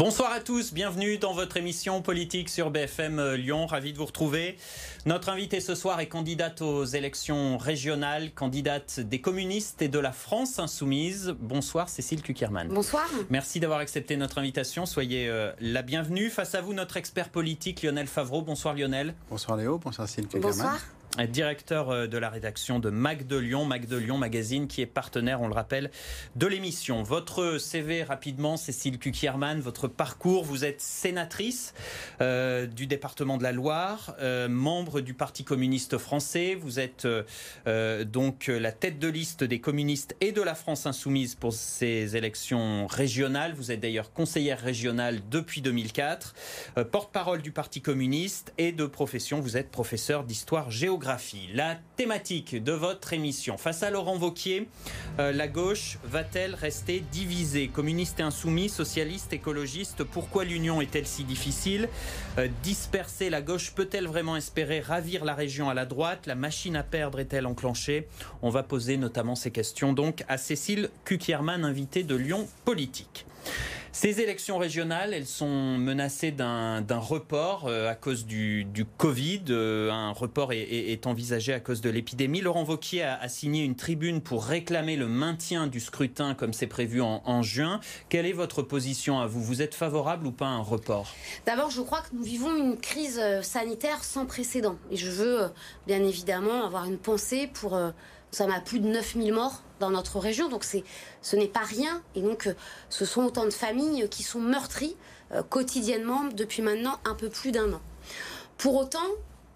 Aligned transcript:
Bonsoir 0.00 0.32
à 0.32 0.40
tous, 0.40 0.72
bienvenue 0.72 1.18
dans 1.18 1.34
votre 1.34 1.58
émission 1.58 2.00
politique 2.00 2.48
sur 2.48 2.70
BFM 2.70 3.18
euh, 3.18 3.36
Lyon, 3.36 3.66
ravi 3.66 3.92
de 3.92 3.98
vous 3.98 4.06
retrouver. 4.06 4.56
Notre 5.04 5.28
invitée 5.28 5.60
ce 5.60 5.74
soir 5.74 6.00
est 6.00 6.06
candidate 6.06 6.62
aux 6.62 6.86
élections 6.86 7.58
régionales, 7.58 8.32
candidate 8.32 9.00
des 9.00 9.20
communistes 9.20 9.82
et 9.82 9.88
de 9.88 9.98
la 9.98 10.12
France 10.12 10.58
insoumise. 10.58 11.34
Bonsoir 11.38 11.90
Cécile 11.90 12.22
Kuckerman. 12.22 12.68
Bonsoir. 12.68 13.06
Merci 13.28 13.60
d'avoir 13.60 13.80
accepté 13.80 14.16
notre 14.16 14.38
invitation, 14.38 14.86
soyez 14.86 15.28
euh, 15.28 15.52
la 15.60 15.82
bienvenue. 15.82 16.30
Face 16.30 16.54
à 16.54 16.62
vous 16.62 16.72
notre 16.72 16.96
expert 16.96 17.28
politique 17.28 17.82
Lionel 17.82 18.06
Favreau. 18.06 18.40
Bonsoir 18.40 18.72
Lionel. 18.72 19.14
Bonsoir 19.28 19.58
Léo, 19.58 19.76
bonsoir 19.76 20.08
Cécile 20.08 20.28
Kuckerman. 20.28 20.50
Bonsoir 20.50 20.80
directeur 21.26 21.90
euh, 21.90 22.06
de 22.06 22.16
la 22.18 22.30
rédaction 22.30 22.78
de 22.78 22.90
Mac 22.90 23.26
de 23.26 23.36
Lyon, 23.36 23.64
Mac 23.64 23.86
de 23.86 23.96
Lyon 23.96 24.16
Magazine, 24.16 24.68
qui 24.68 24.80
est 24.80 24.86
partenaire, 24.86 25.42
on 25.42 25.48
le 25.48 25.54
rappelle, 25.54 25.90
de 26.36 26.46
l'émission. 26.46 27.02
Votre 27.02 27.58
CV 27.58 28.02
rapidement, 28.02 28.56
Cécile 28.56 28.98
Kukierman, 28.98 29.60
votre 29.60 29.88
parcours, 29.88 30.44
vous 30.44 30.64
êtes 30.64 30.80
sénatrice 30.80 31.74
euh, 32.20 32.66
du 32.66 32.86
département 32.86 33.36
de 33.36 33.42
la 33.42 33.52
Loire, 33.52 34.14
euh, 34.20 34.48
membre 34.48 35.00
du 35.00 35.14
Parti 35.14 35.44
communiste 35.44 35.98
français, 35.98 36.54
vous 36.54 36.78
êtes 36.78 37.06
donc 37.66 38.46
la 38.46 38.72
tête 38.72 38.98
de 38.98 39.08
liste 39.08 39.44
des 39.44 39.60
communistes 39.60 40.16
et 40.20 40.32
de 40.32 40.42
la 40.42 40.54
France 40.54 40.86
insoumise 40.86 41.34
pour 41.34 41.52
ces 41.52 42.16
élections 42.16 42.86
régionales. 42.86 43.54
Vous 43.54 43.70
êtes 43.72 43.80
d'ailleurs 43.80 44.12
conseillère 44.12 44.60
régionale 44.60 45.20
depuis 45.30 45.60
2004, 45.60 46.34
porte-parole 46.90 47.42
du 47.42 47.52
Parti 47.52 47.80
communiste 47.80 48.52
et 48.58 48.72
de 48.72 48.86
profession, 48.86 49.40
vous 49.40 49.56
êtes 49.56 49.70
professeur 49.70 50.24
d'histoire 50.24 50.70
géographique 50.70 51.09
la 51.52 51.76
thématique 51.96 52.62
de 52.62 52.70
votre 52.70 53.12
émission, 53.12 53.56
face 53.56 53.82
à 53.82 53.90
Laurent 53.90 54.16
Vauquier, 54.16 54.68
euh, 55.18 55.32
la 55.32 55.48
gauche 55.48 55.98
va-t-elle 56.04 56.54
rester 56.54 57.02
divisée? 57.10 57.66
Communistes 57.66 58.20
et 58.20 58.22
insoumis, 58.22 58.68
socialistes, 58.68 59.32
écologistes, 59.32 60.04
pourquoi 60.04 60.44
l'union 60.44 60.80
est-elle 60.80 61.06
si 61.06 61.24
difficile? 61.24 61.88
Euh, 62.38 62.46
Disperser 62.62 63.28
la 63.28 63.42
gauche 63.42 63.72
peut-elle 63.72 64.06
vraiment 64.06 64.36
espérer 64.36 64.78
ravir 64.80 65.24
la 65.24 65.34
région 65.34 65.68
à 65.68 65.74
la 65.74 65.84
droite? 65.84 66.26
La 66.26 66.36
machine 66.36 66.76
à 66.76 66.84
perdre 66.84 67.18
est-elle 67.18 67.46
enclenchée? 67.46 68.06
On 68.40 68.50
va 68.50 68.62
poser 68.62 68.96
notamment 68.96 69.34
ces 69.34 69.50
questions 69.50 69.92
donc 69.92 70.22
à 70.28 70.38
Cécile 70.38 70.90
Kukierman, 71.04 71.64
invitée 71.64 72.04
de 72.04 72.14
Lyon 72.14 72.46
Politique. 72.64 73.26
Ces 73.92 74.20
élections 74.20 74.56
régionales, 74.56 75.12
elles 75.12 75.26
sont 75.26 75.76
menacées 75.76 76.30
d'un 76.30 76.82
report 76.90 77.66
euh, 77.66 77.90
à 77.90 77.94
cause 77.94 78.24
du, 78.24 78.66
Covid. 78.96 79.42
Euh, 79.50 79.90
un 79.90 80.12
report 80.12 80.52
est, 80.52 81.06
envisagé 81.06 81.52
à 81.52 81.60
cause 81.60 81.80
de 81.80 81.90
l'épidémie. 81.90 82.40
Laurent 82.40 82.62
Vauquier 82.62 83.02
a, 83.02 83.28
signé 83.28 83.64
une 83.64 83.74
tribune 83.74 84.20
pour 84.22 84.44
réclamer 84.44 84.96
le 84.96 85.08
maintien 85.08 85.66
du 85.66 85.80
scrutin 85.80 86.34
comme 86.34 86.52
c'est 86.52 86.66
prévu 86.66 87.02
en, 87.02 87.42
juin. 87.42 87.80
Quelle 88.08 88.26
est 88.26 88.32
votre 88.32 88.62
position 88.62 89.18
à 89.20 89.26
vous? 89.26 89.42
Vous 89.42 89.60
êtes 89.60 89.74
favorable 89.74 90.28
ou 90.28 90.32
pas 90.32 90.46
à 90.46 90.50
un 90.50 90.62
report? 90.62 91.12
D'abord, 91.44 91.70
je 91.70 91.82
crois 91.82 92.00
que 92.00 92.14
nous 92.14 92.22
vivons 92.22 92.56
une 92.56 92.78
crise 92.78 93.18
euh, 93.20 93.42
sanitaire 93.42 94.04
sans 94.04 94.24
précédent. 94.24 94.78
Et 94.90 94.96
je 94.96 95.10
veux 95.10 95.50
bien 95.86 96.02
évidemment 96.02 96.64
avoir 96.64 96.84
une 96.86 96.98
pensée 96.98 97.50
pour... 97.52 97.78
Nous 98.32 98.36
sommes 98.36 98.52
à 98.52 98.60
plus 98.60 98.78
de 98.78 98.86
9000 98.86 99.32
morts 99.32 99.62
dans 99.80 99.90
notre 99.90 100.20
région, 100.20 100.48
donc 100.48 100.64
ce 100.64 101.36
n'est 101.36 101.48
pas 101.48 101.64
rien. 101.64 102.02
Et 102.14 102.22
donc, 102.22 102.46
euh, 102.46 102.54
ce 102.88 103.04
sont 103.04 103.24
autant 103.24 103.44
de 103.44 103.50
familles 103.50 104.08
qui 104.08 104.22
sont 104.22 104.40
meurtries 104.40 104.96
euh, 105.32 105.42
quotidiennement 105.42 106.24
depuis 106.24 106.62
maintenant 106.62 107.00
un 107.04 107.14
peu 107.14 107.28
plus 107.28 107.50
d'un 107.50 107.72
an. 107.72 107.80
Pour 108.56 108.76
autant, 108.76 108.98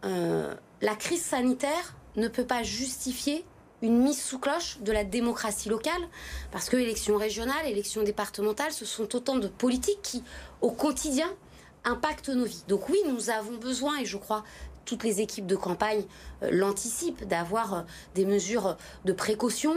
euh, 0.04 0.52
la 0.80 0.96
crise 0.96 1.22
sanitaire 1.22 1.94
ne 2.16 2.26
peut 2.26 2.46
pas 2.46 2.62
justifier 2.62 3.44
une 3.82 3.98
mise 3.98 4.20
sous 4.20 4.38
cloche 4.38 4.78
de 4.80 4.92
la 4.92 5.04
démocratie 5.04 5.68
locale, 5.68 6.08
parce 6.50 6.68
que 6.68 6.76
élections 6.76 7.16
régionales, 7.16 7.66
élections 7.66 8.02
départementales, 8.02 8.72
ce 8.72 8.86
sont 8.86 9.14
autant 9.14 9.36
de 9.36 9.46
politiques 9.46 10.00
qui, 10.02 10.24
au 10.62 10.70
quotidien, 10.70 11.28
impactent 11.84 12.30
nos 12.30 12.46
vies. 12.46 12.64
Donc 12.66 12.88
oui, 12.88 12.98
nous 13.08 13.30
avons 13.30 13.56
besoin, 13.58 13.98
et 13.98 14.06
je 14.06 14.16
crois 14.16 14.42
toutes 14.84 15.04
les 15.04 15.20
équipes 15.20 15.46
de 15.46 15.56
campagne 15.56 16.04
euh, 16.42 16.48
l'anticipent, 16.50 17.26
d'avoir 17.26 17.74
euh, 17.74 17.82
des 18.14 18.24
mesures 18.24 18.76
de 19.04 19.12
précaution, 19.12 19.74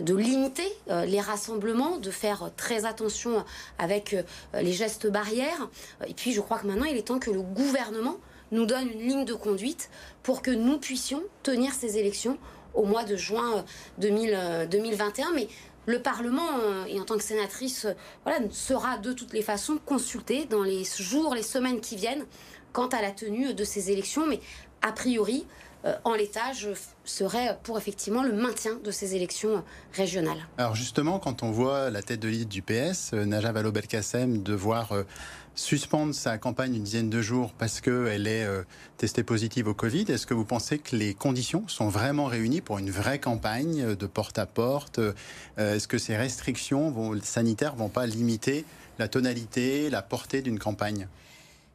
de 0.00 0.14
limiter 0.14 0.66
euh, 0.90 1.04
les 1.04 1.20
rassemblements, 1.20 1.98
de 1.98 2.10
faire 2.10 2.50
très 2.56 2.84
attention 2.84 3.44
avec 3.78 4.16
les 4.54 4.72
gestes 4.72 5.06
barrières. 5.06 5.68
Et 6.06 6.14
puis 6.14 6.32
je 6.32 6.40
crois 6.40 6.58
que 6.58 6.66
maintenant 6.66 6.84
il 6.84 6.96
est 6.96 7.06
temps 7.06 7.18
que 7.18 7.30
le 7.30 7.42
gouvernement 7.42 8.16
nous 8.52 8.66
donne 8.66 8.88
une 8.88 9.00
ligne 9.00 9.24
de 9.24 9.34
conduite 9.34 9.90
pour 10.22 10.42
que 10.42 10.50
nous 10.50 10.78
puissions 10.78 11.22
tenir 11.42 11.72
ces 11.72 11.98
élections 11.98 12.38
au 12.74 12.84
mois 12.84 13.04
de 13.04 13.16
juin 13.16 13.64
2021. 13.98 15.32
Mais 15.34 15.48
le 15.86 16.00
Parlement, 16.00 16.48
et 16.88 17.00
en 17.00 17.04
tant 17.04 17.16
que 17.16 17.22
sénatrice, 17.22 17.86
voilà, 18.24 18.40
sera 18.50 18.98
de 18.98 19.12
toutes 19.12 19.32
les 19.32 19.42
façons 19.42 19.78
consulté 19.84 20.44
dans 20.44 20.62
les 20.62 20.84
jours, 20.84 21.34
les 21.34 21.42
semaines 21.42 21.80
qui 21.80 21.96
viennent 21.96 22.24
quant 22.76 22.88
à 22.88 23.00
la 23.00 23.10
tenue 23.10 23.54
de 23.54 23.64
ces 23.64 23.90
élections, 23.90 24.26
mais 24.26 24.38
a 24.82 24.92
priori, 24.92 25.46
euh, 25.86 25.94
en 26.04 26.12
l'état, 26.12 26.52
je 26.52 26.68
serais 27.06 27.58
pour 27.62 27.78
effectivement 27.78 28.22
le 28.22 28.34
maintien 28.34 28.78
de 28.84 28.90
ces 28.90 29.14
élections 29.14 29.64
régionales. 29.94 30.46
Alors 30.58 30.76
justement, 30.76 31.18
quand 31.18 31.42
on 31.42 31.50
voit 31.50 31.88
la 31.88 32.02
tête 32.02 32.20
de 32.20 32.28
liste 32.28 32.48
du 32.48 32.60
PS, 32.60 33.12
euh, 33.14 33.24
Najat 33.24 33.52
Vallaud-Belkacem, 33.52 34.42
devoir 34.42 34.92
euh, 34.92 35.04
suspendre 35.54 36.14
sa 36.14 36.36
campagne 36.36 36.74
une 36.74 36.82
dizaine 36.82 37.08
de 37.08 37.22
jours 37.22 37.54
parce 37.56 37.80
qu'elle 37.80 38.26
est 38.26 38.46
testée 38.98 39.22
positive 39.22 39.68
au 39.68 39.74
Covid, 39.74 40.04
est-ce 40.08 40.26
que 40.26 40.34
vous 40.34 40.44
pensez 40.44 40.78
que 40.78 40.94
les 40.94 41.14
conditions 41.14 41.66
sont 41.68 41.88
vraiment 41.88 42.26
réunies 42.26 42.60
pour 42.60 42.78
une 42.78 42.90
vraie 42.90 43.20
campagne 43.20 43.94
de 43.94 44.06
porte-à-porte 44.06 45.00
Est-ce 45.56 45.88
que 45.88 45.96
ces 45.96 46.14
restrictions 46.14 46.90
vont, 46.90 47.18
sanitaires 47.22 47.74
vont 47.74 47.88
pas 47.88 48.04
limiter 48.04 48.66
la 48.98 49.08
tonalité, 49.08 49.88
la 49.88 50.02
portée 50.02 50.42
d'une 50.42 50.58
campagne? 50.58 51.08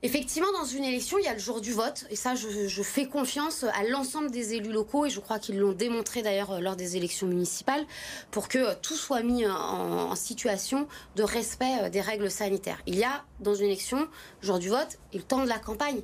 Effectivement, 0.04 0.52
dans 0.54 0.66
une 0.66 0.84
élection, 0.84 1.20
il 1.20 1.26
y 1.26 1.28
a 1.28 1.34
le 1.34 1.40
jour 1.40 1.62
du 1.62 1.74
vote. 1.74 2.06
Et 2.10 2.16
ça, 2.16 2.34
je, 2.34 2.82
fais 2.82 3.08
confiance 3.08 3.64
à 3.64 3.84
l'ensemble 3.88 4.32
des 4.32 4.56
élus 4.56 4.72
locaux. 4.72 5.06
Et 5.06 5.10
je 5.10 5.20
crois 5.20 5.38
qu'ils 5.38 5.60
l'ont 5.60 5.74
démontré 5.74 6.24
d'ailleurs 6.24 6.60
lors 6.60 6.76
des 6.76 6.98
élections 6.98 7.28
municipales 7.28 7.86
pour 8.32 8.48
que 8.48 8.74
tout 8.76 8.96
soit 8.96 9.22
mis 9.22 9.46
en, 9.46 10.16
situation 10.16 10.88
de 11.16 11.24
respect 11.24 11.72
euh, 11.84 11.90
des 11.90 12.02
règles 12.02 12.30
sanitaires. 12.30 12.82
Il 12.86 12.98
y 12.98 13.04
a, 13.04 13.24
dans 13.42 13.56
une 13.56 13.66
élection, 13.66 14.08
jour 14.42 14.60
du 14.60 14.70
vote 14.70 15.00
et 15.14 15.18
le 15.18 15.24
temps 15.24 15.44
de 15.44 15.50
la 15.50 15.60
campagne. 15.60 16.02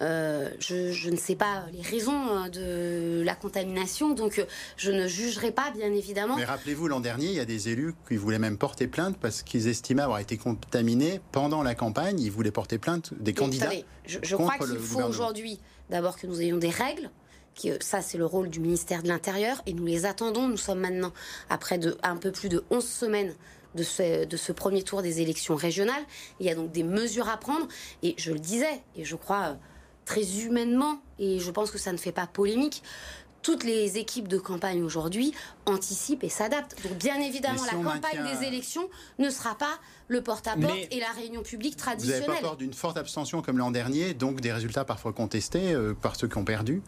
Euh, 0.00 0.50
je, 0.60 1.10
ne 1.10 1.16
sais 1.16 1.36
pas 1.36 1.64
les 1.72 1.82
raisons 1.82 2.28
euh, 2.28 2.48
de 2.48 3.22
la 3.24 3.34
contamination. 3.34 4.14
Donc, 4.14 4.44
je 4.76 4.90
ne 4.90 5.06
jugerai 5.06 5.50
pas, 5.50 5.70
bien 5.70 5.92
évidemment. 5.92 6.36
Mais 6.36 6.44
rappelez-vous, 6.44 6.88
l'an 6.88 7.00
dernier, 7.00 7.26
il 7.26 7.34
y 7.34 7.40
a 7.40 7.44
des 7.44 7.68
élus 7.68 7.94
qui 8.08 8.16
voulaient 8.16 8.38
même 8.38 8.58
porter 8.58 8.86
plainte 8.86 9.16
parce 9.20 9.42
qu'ils 9.42 9.68
estimaient 9.68 10.02
avoir 10.02 10.20
été 10.20 10.36
contaminés 10.36 11.20
pendant 11.32 11.62
la 11.62 11.74
campagne. 11.74 12.20
Ils 12.20 12.30
voulaient 12.30 12.50
porter 12.50 12.78
plainte 12.78 13.12
des 13.20 13.34
je, 14.06 14.36
crois 14.36 14.56
qu'il 14.58 14.78
faut 14.78 15.02
aujourd'hui 15.02 15.58
d'abord 15.90 16.16
que 16.16 16.26
nous 16.26 16.40
ayons 16.40 16.58
des 16.58 16.70
règles. 16.70 17.10
Euh, 17.64 17.76
ça, 17.80 18.02
c'est 18.02 18.18
le 18.18 18.26
rôle 18.26 18.48
du 18.48 18.60
ministère 18.60 19.02
de 19.02 19.08
l'Intérieur 19.08 19.62
et 19.66 19.72
nous 19.72 19.86
les 19.86 20.04
attendons. 20.04 20.48
Nous 20.48 20.56
sommes 20.56 20.80
maintenant, 20.80 21.12
après 21.48 21.78
de, 21.78 21.96
un 22.02 22.16
peu 22.16 22.30
plus 22.30 22.48
de 22.48 22.64
11 22.70 22.86
semaines 22.86 23.34
de 23.76 23.82
ce, 23.82 24.24
de 24.24 24.36
ce 24.36 24.52
premier 24.52 24.82
tour 24.82 25.02
des 25.02 25.20
élections 25.20 25.54
régionales. 25.54 26.02
Il 26.40 26.46
y 26.46 26.50
a 26.50 26.54
donc 26.54 26.72
des 26.72 26.82
mesures 26.82 27.28
à 27.28 27.36
prendre. 27.36 27.68
Et 28.02 28.14
je 28.18 28.32
le 28.32 28.38
disais, 28.38 28.82
et 28.96 29.04
je 29.04 29.14
crois 29.14 29.42
euh, 29.42 29.54
très 30.04 30.40
humainement, 30.40 31.00
et 31.18 31.38
je 31.38 31.50
pense 31.50 31.70
que 31.70 31.78
ça 31.78 31.92
ne 31.92 31.98
fait 31.98 32.12
pas 32.12 32.26
polémique, 32.26 32.82
toutes 33.42 33.62
les 33.62 33.96
équipes 33.96 34.26
de 34.26 34.38
campagne 34.38 34.82
aujourd'hui 34.82 35.32
anticipent 35.66 36.24
et 36.24 36.28
s'adaptent. 36.28 36.74
Donc 36.82 36.98
bien 36.98 37.20
évidemment, 37.20 37.62
la 37.64 37.78
campagne 37.78 38.24
des 38.24 38.44
élections 38.44 38.88
ne 39.20 39.30
sera 39.30 39.56
pas 39.56 39.78
le 40.08 40.20
porte-à-porte 40.20 40.74
et 40.90 40.98
la 40.98 41.12
réunion 41.12 41.42
publique 41.42 41.76
traditionnelle. 41.76 42.22
Vous 42.22 42.28
n'avez 42.28 42.40
pas 42.40 42.48
peur 42.48 42.56
d'une 42.56 42.72
forte 42.72 42.96
abstention 42.96 43.42
comme 43.42 43.58
l'an 43.58 43.70
dernier, 43.70 44.14
donc 44.14 44.40
des 44.40 44.52
résultats 44.52 44.84
parfois 44.84 45.12
contestés 45.12 45.72
euh, 45.72 45.94
par 45.94 46.16
ceux 46.16 46.26
qui 46.26 46.36
ont 46.38 46.44
perdu? 46.44 46.82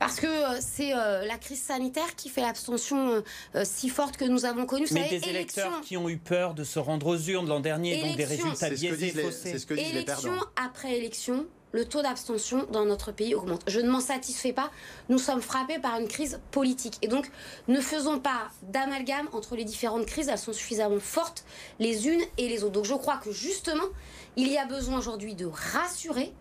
Parce 0.00 0.18
que 0.18 0.26
euh, 0.26 0.58
c'est 0.60 0.92
euh, 0.92 1.24
la 1.24 1.38
crise 1.38 1.62
sanitaire 1.62 2.16
qui 2.16 2.28
fait 2.28 2.40
l'abstention 2.40 3.22
si 3.62 3.88
forte 3.88 4.16
que 4.16 4.24
nous 4.24 4.44
avons 4.44 4.66
connue. 4.66 4.86
Mais 4.90 5.08
des 5.08 5.28
électeurs 5.28 5.80
qui 5.82 5.96
ont 5.96 6.08
eu 6.08 6.18
peur 6.18 6.54
de 6.54 6.64
se 6.64 6.80
rendre 6.80 7.06
aux 7.06 7.18
urnes 7.18 7.46
l'an 7.46 7.60
dernier, 7.60 8.02
donc 8.02 8.16
des 8.16 8.24
résultats 8.24 8.70
biaisés, 8.70 9.10
faussés. 9.10 9.56
élection 9.78 10.32
après 10.56 10.96
élection, 10.96 11.46
le 11.72 11.84
taux 11.84 12.02
d'abstention 12.02 12.66
dans 12.72 12.84
notre 12.84 13.12
pays 13.12 13.34
augmente. 13.34 13.62
Je 13.66 13.80
ne 13.80 13.90
m'en 13.90 14.00
satisfais 14.00 14.52
pas. 14.52 14.70
Nous 15.08 15.18
sommes 15.18 15.40
frappés 15.40 15.78
par 15.78 15.98
une 16.00 16.08
crise 16.08 16.40
politique. 16.50 16.98
Et 17.02 17.08
donc, 17.08 17.30
ne 17.68 17.80
faisons 17.80 18.18
pas 18.18 18.48
d'amalgame 18.62 19.28
entre 19.32 19.56
les 19.56 19.64
différentes 19.64 20.06
crises. 20.06 20.28
Elles 20.28 20.38
sont 20.38 20.52
suffisamment 20.52 20.98
fortes 20.98 21.44
les 21.78 22.08
unes 22.08 22.22
et 22.38 22.48
les 22.48 22.64
autres. 22.64 22.72
Donc, 22.72 22.84
je 22.84 22.94
crois 22.94 23.18
que 23.18 23.30
justement, 23.30 23.84
il 24.36 24.48
y 24.48 24.58
a 24.58 24.66
besoin 24.66 24.98
aujourd'hui 24.98 25.34
de 25.34 25.46
rassurer 25.46 26.32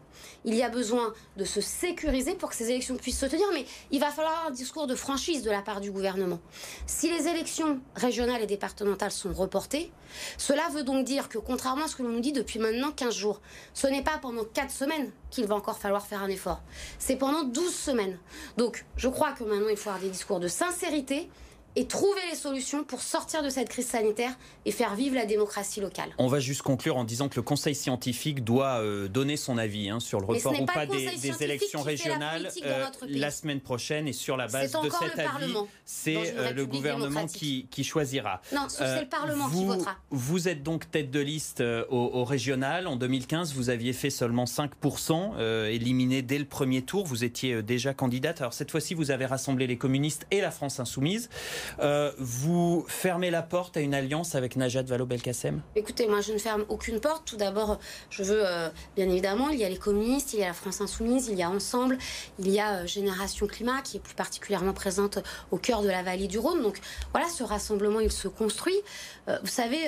il 0.45 0.55
y 0.55 0.63
a 0.63 0.69
besoin 0.69 1.13
de 1.37 1.45
se 1.45 1.61
sécuriser 1.61 2.35
pour 2.35 2.49
que 2.49 2.55
ces 2.55 2.69
élections 2.69 2.95
puissent 2.95 3.19
se 3.19 3.25
tenir, 3.25 3.47
mais 3.53 3.65
il 3.91 3.99
va 3.99 4.11
falloir 4.11 4.47
un 4.47 4.51
discours 4.51 4.87
de 4.87 4.95
franchise 4.95 5.43
de 5.43 5.51
la 5.51 5.61
part 5.61 5.81
du 5.81 5.91
gouvernement. 5.91 6.39
Si 6.87 7.09
les 7.11 7.27
élections 7.27 7.79
régionales 7.95 8.41
et 8.41 8.47
départementales 8.47 9.11
sont 9.11 9.33
reportées, 9.33 9.91
cela 10.37 10.67
veut 10.69 10.83
donc 10.83 11.05
dire 11.05 11.29
que, 11.29 11.37
contrairement 11.37 11.85
à 11.85 11.87
ce 11.87 11.95
que 11.95 12.03
l'on 12.03 12.09
nous 12.09 12.19
dit 12.19 12.31
depuis 12.31 12.59
maintenant 12.59 12.91
15 12.91 13.15
jours, 13.15 13.41
ce 13.73 13.87
n'est 13.87 14.03
pas 14.03 14.17
pendant 14.21 14.43
4 14.43 14.71
semaines 14.71 15.11
qu'il 15.29 15.45
va 15.45 15.55
encore 15.55 15.77
falloir 15.77 16.05
faire 16.05 16.23
un 16.23 16.29
effort. 16.29 16.61
C'est 16.97 17.15
pendant 17.15 17.43
12 17.43 17.73
semaines. 17.73 18.17
Donc, 18.57 18.85
je 18.97 19.07
crois 19.07 19.31
que 19.33 19.43
maintenant, 19.43 19.69
il 19.69 19.77
faut 19.77 19.89
avoir 19.89 20.03
des 20.03 20.09
discours 20.09 20.39
de 20.39 20.47
sincérité 20.47 21.29
et 21.75 21.85
trouver 21.85 22.21
les 22.29 22.35
solutions 22.35 22.83
pour 22.83 23.01
sortir 23.01 23.43
de 23.43 23.49
cette 23.49 23.69
crise 23.69 23.87
sanitaire 23.87 24.31
et 24.65 24.71
faire 24.71 24.95
vivre 24.95 25.15
la 25.15 25.25
démocratie 25.25 25.81
locale. 25.81 26.09
On 26.17 26.27
va 26.27 26.39
juste 26.39 26.61
conclure 26.61 26.97
en 26.97 27.03
disant 27.03 27.29
que 27.29 27.35
le 27.35 27.41
Conseil 27.41 27.75
scientifique 27.75 28.43
doit 28.43 28.79
euh, 28.79 29.07
donner 29.07 29.37
son 29.37 29.57
avis 29.57 29.89
hein, 29.89 29.99
sur 29.99 30.19
le 30.19 30.25
report 30.25 30.59
ou 30.59 30.65
pas, 30.65 30.85
des, 30.85 31.43
élections 31.43 31.81
régionales 31.81 32.49
euh, 32.65 32.85
la, 33.07 33.31
semaine 33.31 33.61
prochaine 33.61 34.07
et 34.07 34.13
sur 34.13 34.35
la 34.35 34.47
base 34.47 34.71
de 34.71 34.89
cet 34.89 35.19
avis, 35.19 35.53
c'est 35.85 36.35
euh, 36.35 36.51
le 36.51 36.65
gouvernement 36.65 37.27
qui, 37.27 37.67
choisira. 37.83 38.41
Non, 38.53 38.65
c'est 38.67 39.01
le 39.01 39.07
Parlement 39.07 39.47
vous, 39.47 39.59
qui 39.59 39.65
votera. 39.65 39.95
Vous 40.11 40.47
êtes 40.47 40.63
donc 40.63 40.91
tête 40.91 41.11
de 41.11 41.19
liste 41.19 41.63
au, 41.89 42.23
régional. 42.23 42.87
En 42.87 42.95
2015, 42.95 43.53
vous 43.53 43.69
aviez 43.69 43.93
fait 43.93 44.09
seulement 44.09 44.45
5%, 44.45 45.39
éliminé 45.69 46.21
dès 46.21 46.37
le 46.37 46.45
premier 46.45 46.81
tour. 46.81 47.05
Vous 47.05 47.23
étiez 47.23 47.63
déjà 47.63 47.93
candidate. 47.93 48.41
Alors 48.41 48.53
cette 48.53 48.71
fois-ci, 48.71 48.93
vous 48.93 49.11
avez 49.11 49.25
rassemblé 49.25 49.67
les 49.67 49.77
communistes 49.77 50.27
et 50.31 50.41
la 50.41 50.51
France 50.51 50.79
insoumise. 50.79 51.29
Euh, 51.79 52.11
vous 52.17 52.85
fermez 52.87 53.29
la 53.29 53.41
porte 53.41 53.77
à 53.77 53.81
une 53.81 53.93
alliance 53.93 54.35
avec 54.35 54.55
Najat 54.55 54.83
Vallaud-Belkacem? 54.83 55.61
Écoutez, 55.75 56.07
moi 56.07 56.21
je 56.21 56.33
ne 56.33 56.37
ferme 56.37 56.65
aucune 56.69 56.99
porte. 56.99 57.25
Tout 57.25 57.37
d'abord, 57.37 57.79
je 58.09 58.23
veux, 58.23 58.45
euh, 58.45 58.69
bien 58.95 59.09
évidemment, 59.09 59.49
il 59.49 59.59
y 59.59 59.63
a 59.63 59.69
les 59.69 59.77
communistes, 59.77 60.33
il 60.33 60.39
y 60.39 60.43
a 60.43 60.47
la 60.47 60.53
France 60.53 60.81
Insoumise, 60.81 61.27
il 61.27 61.37
y 61.37 61.43
a 61.43 61.49
Ensemble, 61.49 61.97
il 62.39 62.49
y 62.49 62.59
a 62.59 62.79
euh, 62.79 62.87
Génération 62.87 63.47
Climat 63.47 63.81
qui 63.81 63.97
est 63.97 63.99
plus 63.99 64.15
particulièrement 64.15 64.73
présente 64.73 65.19
au 65.51 65.57
cœur 65.57 65.81
de 65.81 65.89
la 65.89 66.03
vallée 66.03 66.27
du 66.27 66.37
Rhône. 66.39 66.61
Donc 66.61 66.79
voilà, 67.11 67.27
ce 67.29 67.43
rassemblement, 67.43 67.99
il 67.99 68.11
se 68.11 68.27
construit. 68.27 68.79
vous 69.27 69.47
savez, 69.47 69.87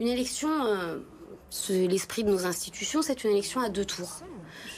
une 0.00 0.08
élection, 0.08 0.50
l'esprit 1.68 2.24
de 2.24 2.30
nos 2.30 2.46
institutions, 2.46 3.02
c'est 3.02 3.24
une 3.24 3.30
élection 3.30 3.60
à 3.60 3.68
deux 3.68 3.84
tours. 3.84 4.20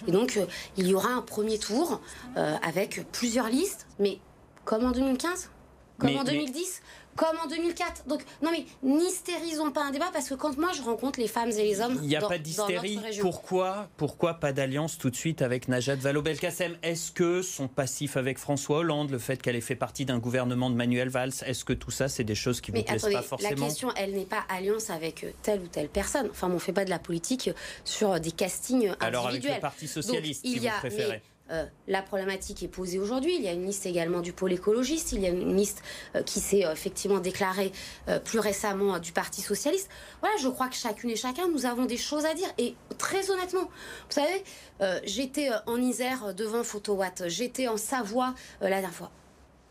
Et 0.07 0.13
donc, 0.13 0.39
il 0.77 0.87
y 0.87 0.95
aura 0.95 1.11
un 1.11 1.23
premier 1.23 1.59
tour 1.59 2.01
avec 2.37 3.07
plusieurs 3.13 3.49
listes, 3.49 3.87
mais 3.99 4.19
comme 4.65 4.85
en 4.85 4.93
2015 4.93 5.51
comme 5.99 6.17
en 6.17 6.25
2010 6.25 6.83
comme 7.17 7.37
en 7.43 7.47
2004. 7.47 8.07
Donc, 8.07 8.23
non 8.43 8.51
mais 8.51 8.65
n'hystérisons 8.83 9.71
pas 9.71 9.85
un 9.85 9.91
débat 9.91 10.11
parce 10.13 10.29
que 10.29 10.35
quand 10.35 10.57
moi 10.59 10.71
je 10.77 10.83
rencontre 10.83 11.21
les 11.21 11.29
femmes 11.29 11.51
et 11.51 11.63
les 11.63 11.81
hommes. 11.81 11.99
Il 12.03 12.09
n'y 12.09 12.17
a 12.17 12.21
pas 12.21 12.39
d'hystérie. 12.39 12.99
Pourquoi, 13.21 13.89
pourquoi 13.97 14.35
pas 14.35 14.53
d'alliance 14.53 14.99
tout 14.99 15.11
de 15.11 15.17
suite 15.17 15.43
avec 15.43 15.69
Najat 15.69 15.97
Vallaud-Belkacem? 15.97 16.77
Est-ce 16.83 17.13
que 17.13 17.43
son 17.43 17.69
passif 17.69 18.17
avec 18.17 18.39
François 18.39 18.79
Hollande, 18.79 19.11
le 19.11 19.19
fait 19.19 19.41
qu'elle 19.41 19.57
ait 19.57 19.61
fait 19.61 19.77
partie 19.77 20.05
d'un 20.05 20.19
gouvernement 20.19 20.71
de 20.71 20.77
Manuel 20.77 21.09
Valls, 21.09 21.33
est-ce 21.47 21.65
que 21.65 21.73
tout 21.73 21.91
ça 21.91 22.09
c'est 22.09 22.25
des 22.25 22.35
choses 22.35 22.61
qui 22.61 22.71
vous 22.71 22.83
plaisent 22.83 23.03
pas 23.03 23.23
forcément 23.23 23.61
La 23.61 23.67
question, 23.67 23.91
elle 23.97 24.15
n'est 24.15 24.25
pas 24.25 24.45
alliance 24.49 24.91
avec 24.91 25.25
euh, 25.25 25.31
telle 25.43 25.61
ou 25.61 25.67
telle 25.69 25.89
personne. 25.89 26.29
Enfin, 26.31 26.49
on 26.51 26.55
ne 26.55 26.59
fait 26.59 26.73
pas 26.73 26.85
de 26.85 26.91
la 26.91 26.99
politique 26.99 27.51
sur 27.85 28.19
des 28.21 28.33
castings 28.33 28.89
individuels. 28.89 28.97
Alors 29.01 29.29
avec 29.29 29.45
le 29.45 29.61
Parti 29.61 29.89
socialiste, 29.89 30.43
il 30.45 30.63
y 30.63 30.69
a, 30.69 30.75
vous 30.83 30.89
euh, 31.55 31.65
la 31.87 32.03
problématique 32.03 32.63
est 32.63 32.69
posée 32.69 32.99
aujourd'hui. 32.99 33.35
Il 33.37 33.43
y 33.43 33.49
a 33.49 33.53
une 33.53 33.67
liste 33.67 33.87
également 33.87 34.21
du 34.21 34.33
pôle 34.33 34.53
écologiste. 34.53 35.13
Il 35.13 35.21
y 35.21 35.27
a 35.27 35.29
une 35.29 35.57
liste 35.57 35.83
euh, 36.15 36.23
qui 36.23 36.41
s'est 36.41 36.65
euh, 36.65 36.73
effectivement 36.73 37.19
déclarée 37.19 37.73
plus 38.25 38.39
récemment 38.39 38.99
du 38.99 39.13
Parti 39.13 39.41
socialiste. 39.41 39.89
Voilà, 40.21 40.37
je 40.39 40.49
crois 40.49 40.69
que 40.69 40.75
chacune 40.75 41.11
et 41.11 41.17
chacun, 41.17 41.49
nous 41.49 41.67
avons 41.67 41.85
des 41.85 41.97
choses 41.97 42.25
à 42.25 42.35
dire. 42.35 42.49
Et 42.59 42.75
très 42.99 43.31
honnêtement, 43.31 43.63
vous 43.63 44.11
savez, 44.11 44.45
j'étais 45.05 45.49
en 45.67 45.81
Isère 45.81 46.35
devant 46.35 46.63
Photowatt. 46.63 47.25
J'étais 47.29 47.69
en 47.69 47.77
Savoie 47.77 48.35
la 48.61 48.69
dernière 48.69 48.93
fois 48.93 49.11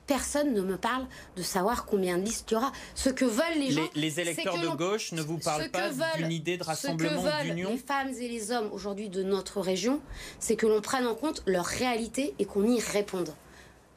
personne 0.07 0.53
ne 0.53 0.61
me 0.61 0.77
parle 0.77 1.05
de 1.35 1.41
savoir 1.41 1.85
combien 1.85 2.17
de 2.17 2.23
listes 2.23 2.49
il 2.51 2.53
y 2.53 2.57
aura. 2.57 2.71
Ce 2.95 3.09
que 3.09 3.25
veulent 3.25 3.59
les 3.59 3.71
gens. 3.71 3.89
Les, 3.95 4.19
électeurs 4.19 4.59
de 4.59 4.67
gauche 4.67 5.11
ne 5.11 5.21
vous 5.21 5.37
parlent 5.37 5.69
pas 5.69 5.89
d'une 6.17 6.31
idée 6.31 6.57
de 6.57 6.63
rassemblement 6.63 7.23
d'union 7.43 7.71
Les 7.71 7.77
femmes 7.77 8.13
et 8.19 8.27
les 8.27 8.51
hommes 8.51 8.69
aujourd'hui 8.71 9.09
de 9.09 9.23
notre 9.23 9.61
région, 9.61 10.01
c'est 10.39 10.55
que 10.55 10.67
l'on 10.67 10.81
prenne 10.81 11.07
en 11.07 11.15
compte 11.15 11.43
leur 11.45 11.65
réalité 11.65 12.33
et 12.39 12.45
qu'on 12.45 12.67
y 12.67 12.79
réponde. 12.79 13.33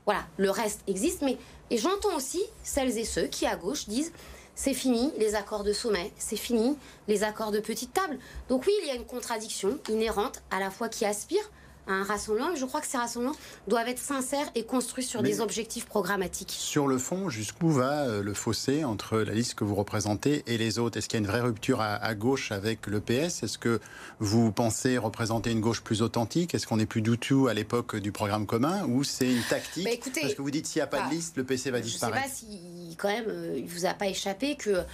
Voilà, 0.04 0.24
le 0.36 0.50
reste 0.50 0.82
existe, 0.86 1.22
mais. 1.22 1.36
Et 1.70 1.78
j'entends 1.78 2.14
aussi 2.14 2.40
celles 2.62 2.96
et 2.96 3.04
ceux 3.04 3.26
qui, 3.26 3.44
à 3.44 3.56
gauche, 3.56 3.88
disent 3.88 4.12
c'est 4.54 4.72
fini 4.72 5.12
les 5.18 5.34
accords 5.34 5.64
de 5.64 5.72
sommet, 5.72 6.12
c'est 6.16 6.36
fini 6.36 6.78
les 7.08 7.24
accords 7.24 7.52
de 7.52 7.60
petite 7.60 7.92
table. 7.92 8.18
Donc 8.48 8.64
oui, 8.66 8.72
il 8.82 8.88
y 8.88 8.90
a 8.90 8.94
une 8.94 9.04
contradiction 9.04 9.78
inhérente 9.88 10.42
à 10.50 10.60
la 10.60 10.70
fois 10.70 10.88
qui 10.88 11.04
aspire 11.04 11.50
un 11.86 12.02
rassemblement. 12.02 12.54
je 12.56 12.64
crois 12.64 12.80
que 12.80 12.86
ces 12.86 12.96
rassemblements 12.96 13.36
doivent 13.68 13.88
être 13.88 13.98
sincères 13.98 14.50
et 14.54 14.64
construits 14.64 15.04
sur 15.04 15.22
des 15.22 15.40
objectifs 15.40 15.86
programmatiques. 15.86 16.54
Sur 16.56 16.86
le 16.86 16.98
fond, 16.98 17.28
jusqu'où 17.30 17.68
va 17.68 18.06
euh, 18.06 18.22
le 18.22 18.34
fossé 18.34 18.84
entre 18.84 19.18
la 19.18 19.32
liste 19.32 19.54
que 19.54 19.64
vous 19.64 19.74
représentez 19.74 20.42
et 20.46 20.58
les 20.58 20.78
autres? 20.78 20.98
Est-ce 20.98 21.08
qu'il 21.08 21.18
y 21.18 21.22
a 21.22 21.24
une 21.24 21.30
vraie 21.30 21.40
rupture 21.40 21.80
à, 21.80 22.14
gauche 22.14 22.52
avec 22.52 22.86
le 22.86 23.00
PS 23.00 23.42
Est-ce 23.42 23.58
que 23.58 23.80
vous 24.20 24.52
pensez 24.52 24.98
représenter 24.98 25.50
une 25.50 25.60
gauche 25.60 25.82
plus 25.82 26.02
authentique? 26.02 26.54
Est-ce 26.54 26.66
qu'on 26.66 26.78
n'est 26.78 26.86
plus 26.86 27.02
du 27.02 27.18
tout 27.18 27.48
à 27.48 27.54
l'époque 27.54 27.96
du 27.96 28.12
programme 28.12 28.46
commun? 28.46 28.84
Ou 28.86 29.04
c'est 29.04 29.30
une 29.32 29.42
tactique? 29.42 29.84
Bah, 29.84 29.90
Parce 30.20 30.34
que 30.34 30.42
vous 30.42 30.50
dites 30.50 30.66
s'il 30.66 30.80
n'y 30.80 30.84
a 30.84 30.88
pas 30.88 31.08
de 31.08 31.10
liste, 31.10 31.36
le 31.36 31.44
PC 31.44 31.70
va 31.70 31.80
disparaître. 31.80 32.16
Je 32.18 32.46
ne 32.46 32.50
sais 32.52 32.58
pas 32.58 32.88
si, 32.88 32.96
quand 32.96 33.08
même, 33.08 33.28
euh, 33.28 33.54
il 33.56 33.64
ne 33.64 33.70
vous 33.70 33.86
a 33.86 33.94
pas 33.94 34.06
échappé 34.06 34.56
que 34.56 34.84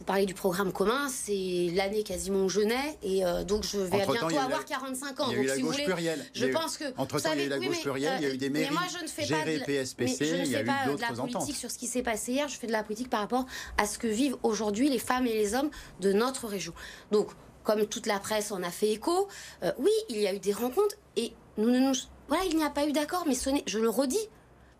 vous 0.00 0.06
parlez 0.06 0.24
du 0.24 0.32
programme 0.32 0.72
commun, 0.72 1.10
c'est 1.10 1.68
l'année 1.74 2.02
quasiment 2.02 2.46
où 2.46 2.48
je 2.48 2.62
nais, 2.62 2.98
et 3.02 3.22
euh, 3.22 3.44
donc 3.44 3.64
je 3.64 3.76
vais 3.76 3.98
bientôt 4.06 4.34
avoir 4.38 4.64
45 4.64 5.20
ans. 5.20 5.26
Il 5.30 5.36
y 5.36 5.40
a 5.40 5.42
eu 5.42 5.46
la 5.46 5.58
gauche 5.58 5.84
plurielle. 5.84 6.26
Je 6.32 6.46
pense 6.46 6.78
que. 6.78 6.84
Entre 6.96 7.20
temps, 7.20 7.32
il 7.34 7.40
y 7.40 7.42
a 7.42 7.44
eu 7.44 7.48
la 7.50 7.58
gauche 7.58 7.82
plurielle, 7.82 8.14
il 8.18 8.22
y 8.26 8.30
a 8.30 8.34
eu 8.34 8.38
des 8.38 8.48
mairies. 8.48 8.68
Mais 8.70 8.74
moi, 8.74 8.84
je 8.90 9.02
ne 9.02 9.08
fais 9.08 9.26
pas 9.26 9.44
de, 9.44 9.62
PSPC, 9.62 10.24
je 10.24 10.36
ne 10.36 10.44
fais 10.46 10.64
pas 10.64 10.86
de 10.86 10.98
la 10.98 11.08
politique 11.08 11.54
sur 11.54 11.70
ce 11.70 11.76
qui 11.76 11.86
s'est 11.86 12.02
passé 12.02 12.32
hier, 12.32 12.48
je 12.48 12.56
fais 12.56 12.66
de 12.66 12.72
la 12.72 12.82
politique 12.82 13.10
par 13.10 13.20
rapport 13.20 13.44
à 13.76 13.86
ce 13.86 13.98
que 13.98 14.06
vivent 14.06 14.38
aujourd'hui 14.42 14.88
les 14.88 14.98
femmes 14.98 15.26
et 15.26 15.34
les 15.34 15.54
hommes 15.54 15.70
de 16.00 16.14
notre 16.14 16.48
région. 16.48 16.72
Donc, 17.10 17.28
comme 17.62 17.84
toute 17.84 18.06
la 18.06 18.18
presse 18.18 18.52
en 18.52 18.62
a 18.62 18.70
fait 18.70 18.88
écho, 18.88 19.28
euh, 19.62 19.70
oui, 19.78 19.92
il 20.08 20.16
y 20.16 20.26
a 20.26 20.32
eu 20.34 20.38
des 20.38 20.54
rencontres, 20.54 20.96
et 21.16 21.34
nous, 21.58 21.68
nous 21.68 21.92
voilà, 22.28 22.44
il 22.44 22.56
n'y 22.56 22.64
a 22.64 22.70
pas 22.70 22.86
eu 22.86 22.92
d'accord, 22.92 23.24
mais 23.26 23.34
ce 23.34 23.50
je 23.66 23.78
le 23.78 23.90
redis, 23.90 24.28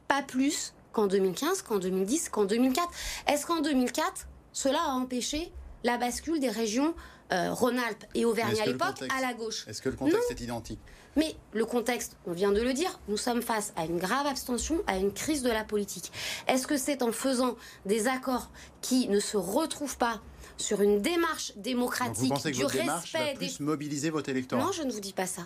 pas 0.09 0.23
plus 0.23 0.73
qu'en 0.93 1.07
2015, 1.07 1.61
qu'en 1.61 1.79
2010, 1.79 2.31
qu'en 2.31 2.45
2004. 2.45 2.89
Est-ce 3.27 3.47
qu'en 3.47 3.61
2004, 3.61 4.27
cela 4.53 4.79
a 4.83 4.91
empêché 4.93 5.53
la 5.85 5.97
bascule 5.97 6.41
des 6.41 6.51
régions 6.51 6.95
euh, 7.33 7.53
Rhône-Alpes 7.53 8.05
et 8.15 8.25
Auvergne 8.25 8.61
à 8.61 8.67
l'époque 8.67 9.03
à 9.17 9.21
la 9.21 9.35
gauche. 9.35 9.67
Est-ce 9.69 9.81
que 9.81 9.89
le 9.89 9.97
contexte 9.97 10.31
est 10.31 10.41
identique? 10.41 10.81
Mais 11.17 11.35
le 11.53 11.65
contexte, 11.65 12.17
on 12.27 12.33
vient 12.33 12.53
de 12.53 12.61
le 12.61 12.73
dire, 12.73 13.01
nous 13.09 13.17
sommes 13.17 13.43
face 13.43 13.73
à 13.77 13.85
une 13.85 13.99
grave 13.99 14.27
abstention, 14.27 14.83
à 14.87 14.97
une 14.97 15.13
crise 15.13 15.43
de 15.43 15.51
la 15.51 15.65
politique. 15.65 16.13
Est-ce 16.47 16.67
que 16.67 16.77
c'est 16.77 17.03
en 17.03 17.13
faisant 17.13 17.57
des 17.85 18.07
accords 18.07 18.51
qui 18.81 19.09
ne 19.09 19.19
se 19.19 19.37
retrouvent 19.37 19.97
pas 19.97 20.21
sur 20.57 20.83
une 20.83 21.01
démarche 21.01 21.53
démocratique 21.57 22.25
vous 22.25 22.29
pensez 22.29 22.53
que 22.53 22.57
du 22.57 22.63
votre 22.63 22.75
démarche 22.75 23.13
va 23.13 23.35
plus 23.35 23.61
mobiliser 23.61 24.11
votre 24.11 24.29
électorat? 24.29 24.63
Non, 24.63 24.73
je 24.73 24.83
ne 24.83 24.93
vous 24.93 25.01
dis 25.01 25.13
pas 25.13 25.27
ça. 25.27 25.43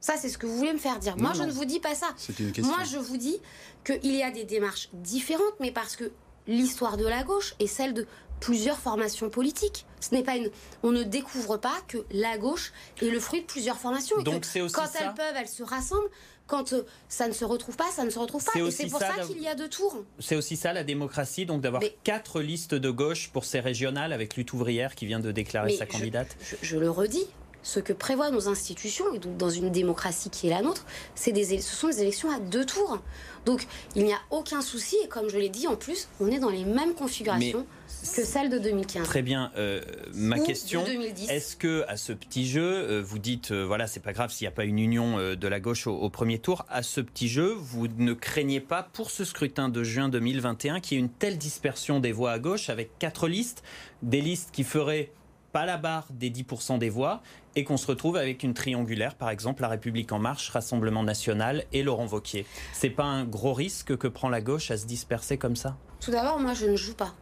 Ça, 0.00 0.14
c'est 0.18 0.28
ce 0.28 0.36
que 0.36 0.46
vous 0.46 0.56
voulez 0.56 0.72
me 0.72 0.78
faire 0.78 0.98
dire. 0.98 1.16
Moi, 1.16 1.32
je 1.34 1.44
ne 1.44 1.52
vous 1.52 1.64
dis 1.64 1.80
pas 1.80 1.94
ça. 1.94 2.08
Une. 2.38 2.52
Moi, 2.66 2.84
je 2.84 2.98
vous 2.98 3.16
dis 3.16 3.38
qu'il 3.84 4.14
y 4.14 4.22
a 4.22 4.30
des 4.30 4.44
démarches 4.44 4.90
différentes, 4.92 5.54
mais 5.60 5.70
parce 5.70 5.96
que 5.96 6.12
l'histoire 6.46 6.96
de 6.96 7.06
la 7.06 7.22
gauche 7.22 7.54
est 7.58 7.66
celle 7.66 7.94
de 7.94 8.06
plusieurs 8.40 8.78
formations 8.78 9.30
politiques. 9.30 9.86
Ce 10.00 10.14
n'est 10.14 10.22
pas 10.22 10.36
une. 10.36 10.50
On 10.82 10.92
ne 10.92 11.02
découvre 11.02 11.56
pas 11.56 11.76
que 11.88 11.98
la 12.10 12.36
gauche 12.38 12.72
est 13.00 13.08
le 13.08 13.20
fruit 13.20 13.40
de 13.40 13.46
plusieurs 13.46 13.78
formations. 13.78 14.20
Donc 14.22 14.44
c'est 14.44 14.60
aussi 14.60 14.74
quand 14.74 14.90
elles 15.00 15.14
peuvent, 15.14 15.34
elles 15.36 15.48
se 15.48 15.62
rassemblent. 15.62 16.10
Quand 16.46 16.74
euh, 16.74 16.82
ça 17.08 17.26
ne 17.26 17.32
se 17.32 17.46
retrouve 17.46 17.74
pas, 17.74 17.90
ça 17.90 18.04
ne 18.04 18.10
se 18.10 18.18
retrouve 18.18 18.44
pas. 18.44 18.52
Et 18.58 18.70
c'est 18.70 18.88
pour 18.88 19.00
ça, 19.00 19.14
qu'il 19.26 19.40
y 19.40 19.48
a 19.48 19.54
deux 19.54 19.68
tours. 19.68 20.04
C'est 20.18 20.36
aussi 20.36 20.56
ça 20.56 20.74
la 20.74 20.84
démocratie, 20.84 21.46
donc 21.46 21.62
d'avoir 21.62 21.82
quatre 22.02 22.42
listes 22.42 22.74
de 22.74 22.90
gauche 22.90 23.30
pour 23.30 23.46
ces 23.46 23.60
régionales 23.60 24.12
avec 24.12 24.36
lutte 24.36 24.52
ouvrière 24.52 24.94
qui 24.94 25.06
vient 25.06 25.20
de 25.20 25.32
déclarer 25.32 25.74
sa 25.74 25.86
candidate. 25.86 26.36
je, 26.60 26.76
le 26.76 26.90
redis, 26.90 27.26
ce 27.64 27.80
que 27.80 27.92
prévoient 27.92 28.30
nos 28.30 28.48
institutions, 28.48 29.12
et 29.14 29.18
donc 29.18 29.36
dans 29.36 29.50
une 29.50 29.70
démocratie 29.70 30.30
qui 30.30 30.46
est 30.46 30.50
la 30.50 30.62
nôtre, 30.62 30.84
c'est 31.16 31.32
des, 31.32 31.60
ce 31.60 31.74
sont 31.74 31.88
des 31.88 32.02
élections 32.02 32.30
à 32.30 32.38
deux 32.38 32.64
tours. 32.64 33.00
Donc 33.46 33.66
il 33.96 34.04
n'y 34.04 34.12
a 34.12 34.20
aucun 34.30 34.60
souci, 34.60 34.96
et 35.02 35.08
comme 35.08 35.28
je 35.28 35.38
l'ai 35.38 35.48
dit, 35.48 35.66
en 35.66 35.74
plus, 35.74 36.08
on 36.20 36.28
est 36.28 36.38
dans 36.38 36.50
les 36.50 36.64
mêmes 36.64 36.94
configurations. 36.94 37.66
que 38.14 38.24
celles 38.24 38.50
de 38.50 38.58
2015. 38.58 39.04
Très 39.04 39.22
bien. 39.22 39.50
Euh, 39.56 39.80
ma 40.12 40.38
question, 40.38 40.84
est-ce 41.28 41.56
que 41.56 41.84
à 41.88 41.96
ce 41.96 42.12
petit 42.12 42.46
jeu, 42.46 42.62
euh, 42.62 43.02
vous 43.02 43.18
dites, 43.18 43.50
euh, 43.50 43.64
voilà, 43.64 43.86
c'est 43.86 44.00
pas 44.00 44.12
grave 44.12 44.30
s'il 44.30 44.44
n'y 44.44 44.48
a 44.48 44.54
pas 44.54 44.64
une 44.64 44.78
union 44.78 45.16
de 45.34 45.48
la 45.48 45.58
gauche 45.58 45.86
au, 45.86 46.10
premier 46.10 46.38
tour, 46.38 46.66
à 46.68 46.82
ce 46.82 47.00
petit 47.00 47.28
jeu, 47.28 47.54
vous 47.56 47.88
ne 47.88 48.12
craignez 48.12 48.60
pas 48.60 48.82
pour 48.82 49.10
ce 49.10 49.24
scrutin 49.24 49.70
de 49.70 49.82
juin 49.82 50.10
2021 50.10 50.80
qu'il 50.80 50.98
y 50.98 51.00
ait 51.00 51.04
une 51.04 51.10
telle 51.10 51.38
dispersion 51.38 51.98
des 51.98 52.12
voix 52.12 52.32
à 52.32 52.38
gauche 52.38 52.68
avec 52.68 52.98
quatre 52.98 53.26
listes, 53.26 53.62
des 54.02 54.20
listes 54.20 54.50
qui 54.52 54.64
feraient 54.64 55.10
pas 55.54 55.64
la 55.64 55.76
barre 55.76 56.08
des 56.10 56.30
10% 56.30 56.78
des 56.78 56.90
voix 56.90 57.22
et 57.54 57.62
qu'on 57.62 57.76
se 57.76 57.86
retrouve 57.86 58.16
avec 58.16 58.42
une 58.42 58.54
triangulaire, 58.54 59.14
par 59.14 59.30
exemple 59.30 59.62
La 59.62 59.68
République 59.68 60.10
en 60.10 60.18
marche, 60.18 60.50
Rassemblement 60.50 61.04
national 61.04 61.64
et 61.72 61.84
Laurent 61.84 62.06
Vauquier. 62.06 62.44
C'est 62.72 62.90
pas 62.90 63.04
un 63.04 63.24
gros 63.24 63.54
risque 63.54 63.96
que 63.96 64.08
prend 64.08 64.28
la 64.28 64.40
gauche 64.40 64.72
à 64.72 64.76
se 64.76 64.84
disperser 64.84 65.38
comme 65.38 65.54
ça? 65.54 65.76
Tout 66.00 66.10
d'abord, 66.10 66.40
moi 66.40 66.54
je 66.54 66.66
ne 66.66 66.74
joue 66.74 66.94
pas. 66.94 67.14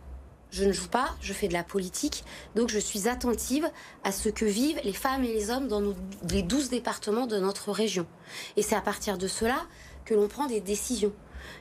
Je 0.50 0.64
ne 0.64 0.72
joue 0.72 0.88
pas, 0.88 1.10
je 1.20 1.34
fais 1.34 1.46
de 1.46 1.52
la 1.52 1.62
politique, 1.62 2.24
donc 2.56 2.70
je 2.70 2.78
suis 2.78 3.06
attentive 3.06 3.68
à 4.02 4.12
ce 4.12 4.30
que 4.30 4.46
vivent 4.46 4.80
les 4.82 4.94
femmes 4.94 5.24
et 5.24 5.32
les 5.34 5.50
hommes 5.50 5.68
dans 5.68 5.82
les 6.30 6.42
12 6.42 6.70
départements 6.70 7.26
de 7.26 7.38
notre 7.38 7.70
région. 7.70 8.06
Et 8.56 8.62
c'est 8.62 8.76
à 8.76 8.80
partir 8.80 9.18
de 9.18 9.28
cela 9.28 9.58
que 10.06 10.14
l'on 10.14 10.28
prend 10.28 10.46
des 10.46 10.62
décisions. 10.62 11.12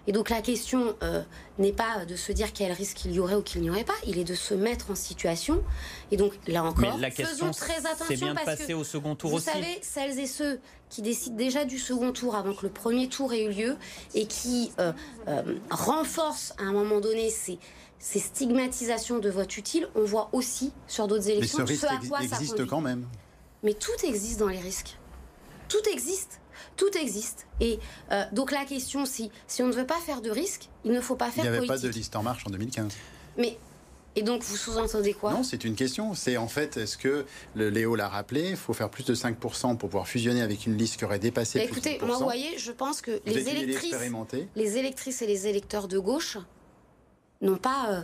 Et 0.07 0.11
donc 0.11 0.29
la 0.29 0.41
question 0.41 0.95
euh, 1.03 1.23
n'est 1.57 1.73
pas 1.73 2.05
de 2.05 2.15
se 2.15 2.31
dire 2.31 2.53
quel 2.53 2.71
risque 2.71 3.05
il 3.05 3.11
y 3.11 3.19
aurait 3.19 3.35
ou 3.35 3.41
qu'il 3.41 3.61
n'y 3.61 3.69
aurait 3.69 3.83
pas, 3.83 3.93
il 4.05 4.17
est 4.17 4.23
de 4.23 4.35
se 4.35 4.53
mettre 4.53 4.91
en 4.91 4.95
situation. 4.95 5.63
Et 6.11 6.17
donc 6.17 6.33
là 6.47 6.63
encore, 6.63 6.95
Mais 6.95 7.01
la 7.01 7.11
question, 7.11 7.47
faisons 7.47 7.51
très 7.51 7.77
attention 7.85 8.05
c'est 8.07 8.17
bien 8.17 8.31
de 8.31 8.35
parce 8.35 8.45
passer 8.45 8.67
que 8.67 8.73
au 8.73 8.83
second 8.83 9.15
tour 9.15 9.29
vous 9.31 9.37
aussi. 9.37 9.45
savez, 9.45 9.79
celles 9.81 10.19
et 10.19 10.27
ceux 10.27 10.59
qui 10.89 11.01
décident 11.01 11.35
déjà 11.35 11.65
du 11.65 11.79
second 11.79 12.11
tour 12.11 12.35
avant 12.35 12.53
que 12.53 12.65
le 12.65 12.71
premier 12.71 13.07
tour 13.07 13.33
ait 13.33 13.43
eu 13.45 13.51
lieu 13.51 13.77
et 14.13 14.25
qui 14.25 14.71
euh, 14.79 14.91
euh, 15.27 15.41
renforcent 15.69 16.53
à 16.59 16.63
un 16.63 16.73
moment 16.73 16.99
donné 16.99 17.29
ces, 17.29 17.59
ces 17.99 18.19
stigmatisations 18.19 19.19
de 19.19 19.29
vote 19.29 19.55
utile, 19.57 19.87
on 19.95 20.03
voit 20.03 20.29
aussi 20.33 20.73
sur 20.87 21.07
d'autres 21.07 21.25
Mais 21.27 21.33
élections 21.37 21.59
ce 21.59 21.63
risque 21.63 21.83
à 21.85 21.99
quoi 22.07 22.19
ça 22.19 22.35
existe 22.37 22.65
quand 22.65 22.81
même. 22.81 23.07
Mais 23.63 23.73
tout 23.73 23.91
existe 24.03 24.39
dans 24.39 24.47
les 24.47 24.59
risques. 24.59 24.97
Tout 25.69 25.87
existe. 25.93 26.40
Tout 26.77 26.95
existe. 26.97 27.45
Et 27.59 27.79
euh, 28.11 28.23
donc 28.31 28.51
la 28.51 28.65
question, 28.65 29.05
si, 29.05 29.31
si 29.47 29.61
on 29.63 29.67
ne 29.67 29.73
veut 29.73 29.85
pas 29.85 29.99
faire 29.99 30.21
de 30.21 30.29
risques, 30.29 30.69
il 30.85 30.91
ne 30.91 31.01
faut 31.01 31.15
pas 31.15 31.27
Il 31.27 31.33
faire 31.33 31.43
n'y 31.43 31.47
avait 31.49 31.57
politique. 31.59 31.75
pas 31.81 31.87
de 31.87 31.93
liste 31.93 32.15
en 32.15 32.23
marche 32.23 32.45
en 32.47 32.49
2015. 32.49 32.93
Mais 33.37 33.57
et 34.17 34.23
donc 34.23 34.43
vous 34.43 34.57
sous-entendez 34.57 35.13
quoi? 35.13 35.31
Non, 35.31 35.43
c'est 35.43 35.63
une 35.63 35.75
question. 35.75 36.13
C'est 36.15 36.35
en 36.35 36.49
fait, 36.49 36.75
est-ce 36.75 36.97
que 36.97 37.25
le 37.55 37.69
Léo 37.69 37.95
l'a 37.95 38.09
rappelé, 38.09 38.49
il 38.49 38.57
faut 38.57 38.73
faire 38.73 38.89
plus 38.89 39.05
de 39.05 39.15
5% 39.15 39.77
pour 39.77 39.89
pouvoir 39.89 40.05
fusionner 40.07 40.41
avec 40.41 40.65
une 40.65 40.77
liste 40.77 40.97
qui 40.97 41.05
aurait 41.05 41.17
dépassé 41.19 41.59
Bah, 41.59 41.65
plus 41.65 41.77
Écoutez, 41.77 41.97
de 41.97 42.03
10%. 42.03 42.07
moi, 42.07 42.17
vous 42.17 42.23
voyez, 42.25 42.57
je 42.57 42.71
pense 42.73 42.99
que 43.01 43.11
Vous 43.11 43.19
les 43.33 43.47
électrices, 43.47 43.95
les 44.55 44.77
électrices 44.77 45.21
et 45.21 45.27
les 45.27 45.47
électeurs 45.47 45.87
de 45.87 45.97
gauche 45.97 46.37
n'ont 47.41 47.55
pas 47.57 47.85
euh, 47.89 48.01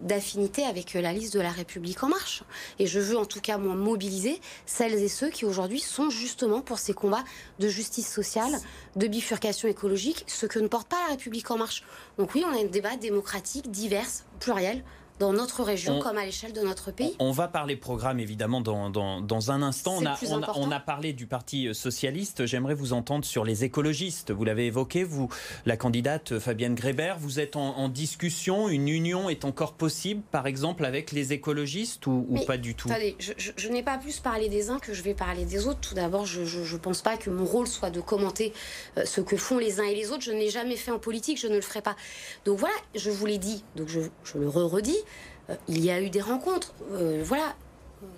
d'affinité 0.00 0.64
avec 0.64 0.94
euh, 0.94 1.00
la 1.00 1.12
liste 1.12 1.34
de 1.34 1.40
la 1.40 1.50
République 1.50 2.02
en 2.02 2.08
marche. 2.08 2.42
Et 2.78 2.86
je 2.86 3.00
veux 3.00 3.18
en 3.18 3.24
tout 3.24 3.40
cas 3.40 3.58
moi 3.58 3.74
mobiliser 3.74 4.40
celles 4.64 4.94
et 4.94 5.08
ceux 5.08 5.30
qui 5.30 5.44
aujourd'hui 5.44 5.80
sont 5.80 6.10
justement 6.10 6.60
pour 6.60 6.78
ces 6.78 6.94
combats 6.94 7.24
de 7.58 7.68
justice 7.68 8.12
sociale, 8.12 8.52
de 8.96 9.06
bifurcation 9.06 9.68
écologique, 9.68 10.24
ce 10.26 10.46
que 10.46 10.58
ne 10.58 10.68
porte 10.68 10.88
pas 10.88 11.02
la 11.06 11.12
République 11.12 11.50
en 11.50 11.58
marche. 11.58 11.84
Donc 12.18 12.34
oui, 12.34 12.44
on 12.46 12.56
a 12.56 12.60
un 12.60 12.64
débat 12.64 12.96
démocratique, 12.96 13.70
divers, 13.70 14.06
pluriel, 14.40 14.84
dans 15.18 15.32
notre 15.32 15.62
région 15.62 15.98
On- 15.98 16.02
comme 16.02 16.18
à 16.18 16.24
l'échelle 16.24 16.52
de 16.52 16.60
notre 16.60 16.90
pays. 16.90 17.14
On 17.18 17.30
va 17.30 17.48
parler 17.48 17.76
programme 17.76 18.20
évidemment 18.20 18.60
dans, 18.60 18.90
dans, 18.90 19.20
dans 19.20 19.50
un 19.50 19.62
instant. 19.62 19.94
On 19.98 20.06
a, 20.06 20.18
on, 20.28 20.32
a, 20.32 20.36
important. 20.36 20.60
on 20.60 20.70
a 20.70 20.80
parlé 20.80 21.12
du 21.12 21.26
Parti 21.26 21.74
socialiste. 21.74 22.46
J'aimerais 22.46 22.74
vous 22.74 22.92
entendre 22.92 23.24
sur 23.24 23.44
les 23.44 23.64
écologistes. 23.64 24.30
Vous 24.30 24.44
l'avez 24.44 24.66
évoqué, 24.66 25.04
vous, 25.04 25.28
la 25.64 25.76
candidate 25.76 26.38
Fabienne 26.38 26.74
Grébert. 26.74 27.18
Vous 27.18 27.40
êtes 27.40 27.56
en, 27.56 27.76
en 27.78 27.88
discussion. 27.88 28.68
Une 28.68 28.88
union 28.88 29.30
est 29.30 29.44
encore 29.44 29.72
possible, 29.74 30.22
par 30.30 30.46
exemple, 30.46 30.84
avec 30.84 31.12
les 31.12 31.32
écologistes 31.32 32.06
ou, 32.06 32.26
pas 32.46 32.58
du 32.58 32.74
tout? 32.74 32.88
Attendez, 32.90 33.16
je, 33.18 33.32
je- 33.36 33.52
je 33.56 33.68
n'ai 33.68 33.82
pas 33.82 33.98
plus 33.98 34.20
parlé 34.20 34.48
des 34.48 34.70
uns 34.70 34.78
que 34.78 34.92
je 34.92 35.02
vais 35.02 35.14
parler 35.14 35.44
des 35.44 35.66
autres. 35.66 35.80
Tout 35.80 35.94
d'abord, 35.94 36.26
je 36.26 36.40
ne 36.42 36.78
pense 36.78 37.02
pas 37.02 37.16
que 37.16 37.30
mon 37.30 37.44
rôle 37.44 37.66
soit 37.66 37.90
de 37.90 38.00
commenter 38.00 38.52
euh, 38.98 39.04
ce 39.04 39.20
que 39.20 39.36
font 39.36 39.58
les 39.58 39.80
uns 39.80 39.84
et 39.84 39.94
les 39.94 40.10
autres. 40.10 40.22
Je 40.22 40.32
ne 40.32 40.38
l'ai 40.38 40.50
jamais 40.50 40.76
fait 40.76 40.90
en 40.90 40.98
politique, 40.98 41.40
je 41.40 41.46
ne 41.48 41.54
le 41.54 41.60
ferai 41.60 41.80
pas. 41.82 41.96
Donc 42.44 42.58
voilà, 42.58 42.74
je 42.94 43.10
vous 43.10 43.26
l'ai 43.26 43.38
dit, 43.38 43.64
donc 43.76 43.88
je, 43.88 44.00
je 44.24 44.38
le 44.38 44.48
re-redis. 44.48 44.96
Euh, 45.50 45.54
il 45.68 45.84
y 45.84 45.90
a 45.90 46.00
eu 46.00 46.10
des 46.10 46.20
rencontres. 46.20 46.72
euh, 46.92 47.22
voilà. 47.24 47.54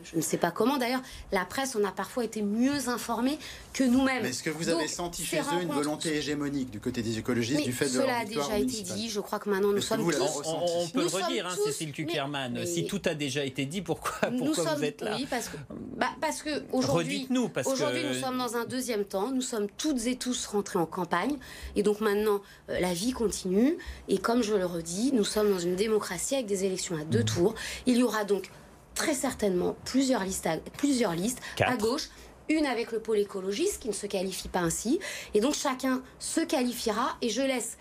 Je 0.05 0.17
ne 0.17 0.21
sais 0.21 0.37
pas 0.39 0.51
comment. 0.51 0.77
D'ailleurs, 0.79 1.03
la 1.33 1.45
presse 1.45 1.77
en 1.77 1.85
a 1.85 1.93
parfois 1.93 2.25
été 2.25 2.43
mieux 2.43 2.89
informée 2.89 3.39
que 3.73 3.85
nous-mêmes. 3.85 4.23
Mais 4.23 4.31
est-ce 4.31 4.43
que 4.43 4.51
vous 4.51 4.65
Donc, 4.65 4.79
avez 4.81 4.89
senti 4.89 5.25
chez 5.25 5.39
eux 5.41 5.63
une 5.63 5.69
volonté 5.69 6.17
hégémonique 6.17 6.71
du 6.71 6.81
côté 6.81 7.03
des 7.03 7.19
écologistes 7.19 7.59
Mais 7.61 7.65
du 7.65 7.73
fait 7.73 7.89
de 7.89 7.95
leur 7.99 8.03
cela 8.07 8.19
a 8.19 8.25
déjà 8.25 8.59
été 8.59 8.83
dit. 8.83 9.09
Je 9.09 9.21
crois 9.21 9.39
que 9.39 9.49
maintenant 9.51 9.73
nous 9.73 9.81
sommes 9.81 10.01
vous 10.01 10.13
tous 10.13 10.19
on, 10.47 10.83
on 10.83 10.89
peut 10.89 11.03
Nous 11.03 11.09
le 11.09 11.25
redire, 11.25 11.45
sommes 11.51 11.53
hein, 11.53 11.63
tous- 11.65 11.73
Cécile 11.73 11.93
mais- 11.97 12.49
mais- 12.51 12.67
Si 12.67 12.87
tout 12.87 13.01
a 13.05 13.15
déjà 13.15 13.45
été 13.45 13.67
dit, 13.67 13.83
pourquoi, 13.83 14.31
nous 14.31 14.47
pourquoi 14.47 14.65
sommes, 14.65 14.77
vous 14.79 14.85
êtes 14.85 15.01
là 15.03 15.15
Oui, 15.17 15.27
parce 15.31 15.49
que, 15.49 15.57
bah, 15.97 16.09
parce 16.21 16.43
que 16.43 16.51
aujourd'hui, 16.73 17.15
Redites-nous, 17.19 17.49
parce 17.49 17.67
aujourd'hui 17.69 18.03
que- 18.03 18.09
nous 18.09 18.21
sommes 18.21 18.39
dans 18.39 18.57
un 18.57 18.65
deuxième 18.65 19.05
temps. 19.05 19.31
Nous 19.31 19.43
sommes 19.43 19.69
toutes 19.77 20.07
et 20.07 20.17
tous 20.17 20.47
rentrés 20.47 20.79
en 20.79 20.87
campagne. 20.87 21.37
Et 21.77 21.83
donc 21.83 22.01
maintenant, 22.01 22.41
euh, 22.71 22.81
la 22.81 22.95
vie 22.95 23.13
continue. 23.13 23.77
Et 24.09 24.19
comme 24.19 24.43
je 24.43 24.55
le 24.55 24.67
redis, 24.67 25.13
nous 25.13 25.25
sommes 25.25 25.51
dans 25.51 25.59
une 25.59 25.77
démocratie 25.77 26.35
avec 26.35 26.47
des 26.47 26.65
élections 26.65 26.97
à 26.97 27.05
Mmh. 27.05 27.11
deux 27.11 27.25
tours. 27.25 27.55
Il 27.87 27.97
y 27.97 28.03
aura 28.03 28.25
donc 28.25 28.51
très 28.99 29.15
certainement 29.15 29.77
plusieurs 29.85 30.25
listes, 30.25 30.47
à, 30.47 30.57
plusieurs 30.77 31.13
listes 31.15 31.39
à 31.55 31.57
Quatre. 31.57 31.79
gauche. 31.79 32.09
Une 32.51 32.67
avec 32.67 32.93
le 32.93 33.01
pôle 33.01 33.19
écologiste 33.19 33.83
qui 33.83 33.89
ne 33.89 33.93
se 33.93 34.07
qualifie 34.07 34.49
pas 34.49 34.61
ainsi. 34.61 34.99
Et 35.35 35.41
donc 35.41 35.55
chacun 35.55 36.03
se 36.19 36.41
qualifiera. 36.41 37.17
Et 37.21 37.29
je 37.29 37.43
laisse 37.43 37.77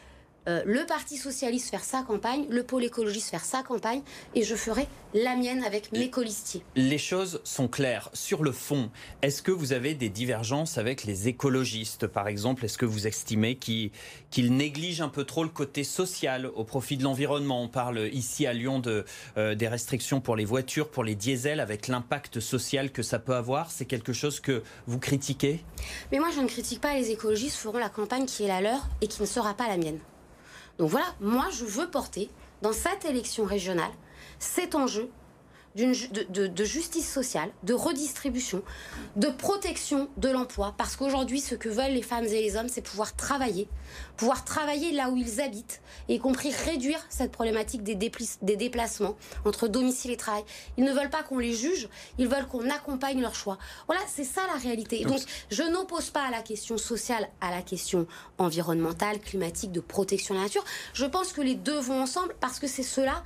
euh, 0.47 0.61
le 0.65 0.85
Parti 0.85 1.17
socialiste 1.17 1.69
faire 1.69 1.83
sa 1.83 2.03
campagne, 2.03 2.45
le 2.49 2.63
pôle 2.63 2.83
écologiste 2.83 3.29
faire 3.29 3.45
sa 3.45 3.63
campagne. 3.63 4.01
Et 4.35 4.43
je 4.43 4.55
ferai 4.55 4.87
la 5.13 5.35
mienne 5.35 5.63
avec 5.63 5.91
mes 5.91 6.09
colistiers. 6.09 6.63
Les 6.75 6.97
choses 6.97 7.41
sont 7.43 7.67
claires. 7.67 8.09
Sur 8.13 8.43
le 8.43 8.51
fond, 8.51 8.89
est-ce 9.21 9.41
que 9.41 9.51
vous 9.51 9.73
avez 9.73 9.93
des 9.93 10.09
divergences 10.09 10.77
avec 10.77 11.03
les 11.03 11.27
écologistes, 11.27 12.07
par 12.07 12.27
exemple? 12.27 12.65
Est-ce 12.65 12.77
que 12.77 12.85
vous 12.85 13.07
estimez 13.07 13.55
qu'ils 13.55 13.91
négligent 14.35 15.01
un 15.01 15.09
peu 15.09 15.23
trop 15.23 15.43
le 15.43 15.49
côté 15.49 15.83
social 15.83 16.45
au 16.45 16.63
profit 16.63 16.97
de 16.97 17.03
l'environnement? 17.03 17.61
On 17.61 17.67
parle 17.69 18.09
ici 18.11 18.45
à 18.45 18.53
Lyon 18.53 18.79
de, 18.79 19.05
euh, 19.37 19.55
des 19.55 19.67
restrictions 19.67 20.21
pour 20.21 20.35
les 20.35 20.45
voitures, 20.45 20.89
pour 20.89 21.03
les 21.03 21.15
diesels, 21.15 21.59
avec 21.59 21.87
l'impact 21.87 22.39
social 22.39 22.91
que 22.91 23.01
ça 23.01 23.19
peut 23.19 23.35
avoir. 23.35 23.71
C'est 23.71 23.85
quelque 23.85 24.13
chose 24.13 24.39
que 24.39 24.63
vous 24.85 24.99
critiquez? 24.99 25.63
Mais 26.11 26.19
moi, 26.19 26.29
je 26.35 26.41
ne 26.41 26.47
critique 26.47 26.81
pas 26.81 26.93
les 26.95 27.11
écologistes 27.11 27.57
feront 27.57 27.77
la 27.77 27.89
campagne 27.89 28.25
qui 28.25 28.43
est 28.43 28.47
la 28.47 28.61
leur 28.61 28.87
et 29.01 29.07
qui 29.07 29.21
ne 29.21 29.27
sera 29.27 29.53
pas 29.53 29.67
la 29.67 29.77
mienne. 29.77 29.99
Donc 30.77 30.89
voilà, 30.89 31.07
moi, 31.19 31.47
je 31.51 31.65
veux 31.65 31.89
porter 31.89 32.29
dans 32.61 32.73
cette 32.73 33.05
élection 33.05 33.45
régionale 33.45 33.91
cet 34.39 34.75
enjeu 34.75 35.09
de, 35.85 36.23
de- 36.33 36.47
de 36.47 36.63
justice 36.65 37.07
sociale, 37.11 37.49
de 37.63 37.73
redistribution, 37.73 38.63
de 39.15 39.27
protection 39.27 40.09
de 40.17 40.29
l'emploi. 40.29 40.73
Parce 40.77 40.95
qu'aujourd'hui, 40.95 41.39
ce 41.39 41.55
que 41.55 41.69
veulent 41.69 41.91
les 41.93 42.01
femmes 42.01 42.25
et 42.25 42.41
les 42.41 42.55
hommes, 42.57 42.67
c'est 42.69 42.81
pouvoir 42.81 43.15
travailler, 43.15 43.67
pouvoir 44.17 44.43
travailler 44.43 44.91
là 44.91 45.09
où 45.09 45.17
ils 45.17 45.39
habitent, 45.39 45.81
et 46.09 46.15
y 46.15 46.19
compris 46.19 46.51
réduire 46.51 46.99
cette 47.09 47.31
problématique 47.31 47.83
des, 47.83 47.95
des 47.95 48.55
déplacements 48.55 49.15
entre 49.45 49.67
domicile 49.67 50.11
et 50.11 50.17
travail. 50.17 50.43
Ils 50.77 50.83
ne 50.83 50.91
veulent 50.91 51.09
pas 51.11 51.23
qu'on 51.23 51.37
les 51.37 51.53
juge, 51.53 51.89
ils 52.17 52.27
veulent 52.27 52.47
qu'on 52.47 52.69
accompagne 52.69 53.21
leur 53.21 53.35
choix. 53.35 53.57
Voilà, 53.87 54.01
c'est 54.07 54.23
ça 54.23 54.41
la 54.51 54.59
réalité. 54.59 55.03
Donc, 55.05 55.21
je 55.51 55.63
n'oppose 55.63 56.09
pas 56.09 56.23
à 56.27 56.31
la 56.31 56.41
question 56.41 56.77
sociale 56.77 57.29
à 57.41 57.51
la 57.51 57.61
question 57.61 58.07
environnementale, 58.39 59.19
climatique, 59.19 59.71
de 59.71 59.79
protection 59.79 60.33
de 60.33 60.39
la 60.39 60.45
nature. 60.45 60.63
Je 60.93 61.05
pense 61.05 61.33
que 61.33 61.41
les 61.41 61.55
deux 61.55 61.79
vont 61.79 62.01
ensemble 62.01 62.33
parce 62.39 62.59
que 62.59 62.67
c'est 62.67 62.83
cela. 62.83 63.23